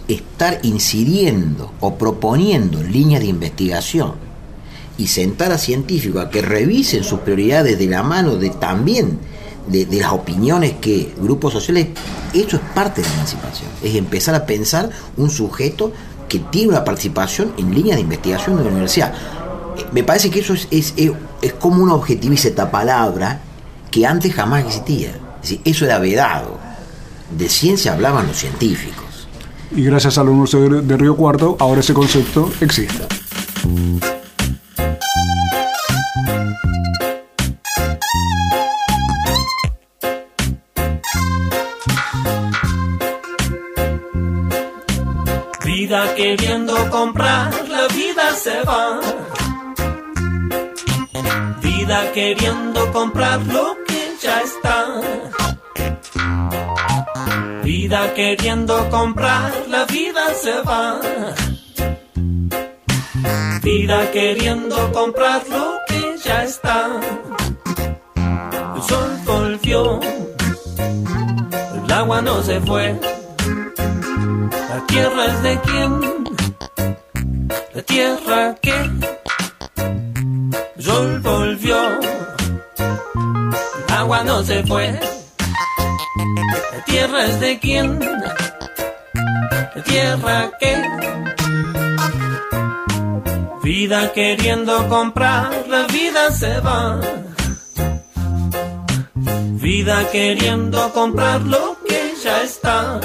[0.09, 4.15] estar incidiendo o proponiendo líneas de investigación
[4.99, 9.19] y sentar a científicos a que revisen sus prioridades de la mano de también
[9.67, 11.89] de, las opiniones que grupos sociales,
[12.33, 15.93] eso es parte de la emancipación, es empezar a pensar un sujeto
[16.29, 19.13] que tiene una participación en líneas de investigación de la universidad.
[19.93, 20.95] Me parece que eso es, es,
[21.43, 23.41] es como una objetiviza esta palabra
[23.91, 25.19] que antes jamás existía.
[25.43, 26.59] Es eso era vedado.
[27.37, 29.06] De ciencia hablaban los científicos
[29.77, 33.07] y gracias a la Universidad de Río Cuarto ahora ese concepto existe.
[45.65, 49.01] Vida queriendo comprar, la vida se va.
[51.63, 55.46] Vida queriendo comprar lo que ya está
[57.67, 61.01] Vida queriendo comprar, la vida se va.
[63.61, 67.01] Vida queriendo comprar lo que ya está.
[68.77, 72.95] El sol volvió, el agua no se fue.
[74.71, 76.25] La tierra es de quién,
[77.75, 78.91] la tierra que.
[80.77, 81.77] El sol volvió,
[83.89, 85.16] agua no se fue.
[86.85, 90.77] Tierra es de quién, la tierra que.
[93.63, 97.01] Vida queriendo comprar, la vida se va.
[99.61, 103.01] Vida queriendo comprar lo que ya está.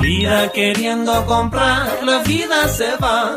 [0.00, 3.36] Vida queriendo comprar, la vida se va.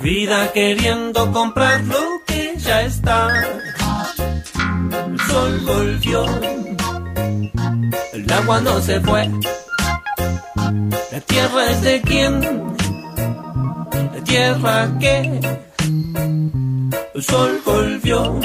[0.00, 3.32] Vida queriendo comprar lo que ya está.
[5.36, 6.24] Sol volvió,
[8.14, 9.30] el agua no se fue.
[11.12, 12.40] La tierra es de quién,
[14.14, 15.40] la tierra que.
[17.14, 18.40] El sol volvió,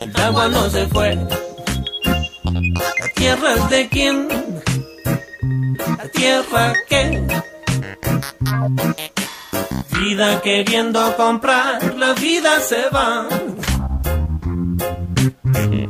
[0.00, 1.16] el agua no se fue.
[2.44, 4.28] La tierra es de quién,
[5.96, 7.26] la tierra que.
[9.98, 13.26] Vida queriendo comprar, la vida se va.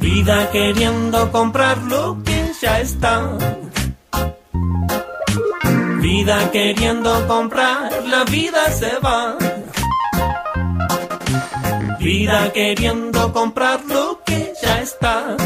[0.01, 3.39] Vida queriendo comprar lo que ya está.
[6.01, 9.37] Vida queriendo comprar, la vida se va.
[11.99, 15.37] Vida queriendo comprar lo que ya está.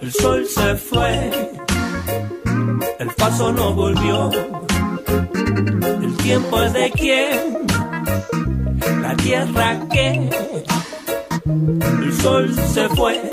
[0.00, 1.30] El sol se fue,
[2.98, 4.30] el paso no volvió.
[6.02, 7.66] El tiempo es de quién,
[9.02, 10.30] la tierra que.
[11.48, 13.30] El sol se fue,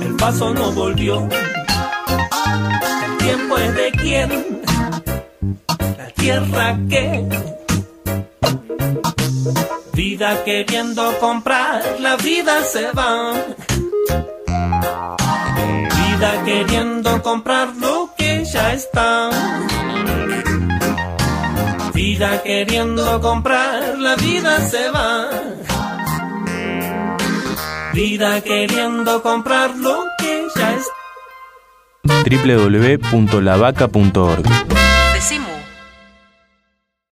[0.00, 1.28] el paso no volvió.
[3.04, 4.62] El tiempo es de quién,
[5.78, 7.28] la tierra que.
[9.94, 13.32] Vida queriendo comprar, la vida se va.
[15.96, 19.30] Vida queriendo comprar lo que ya está.
[21.92, 25.28] Vida queriendo comprar, la vida se va.
[27.96, 30.92] Vida queriendo comprar lo que ya está.
[32.28, 34.75] www.lavaca.org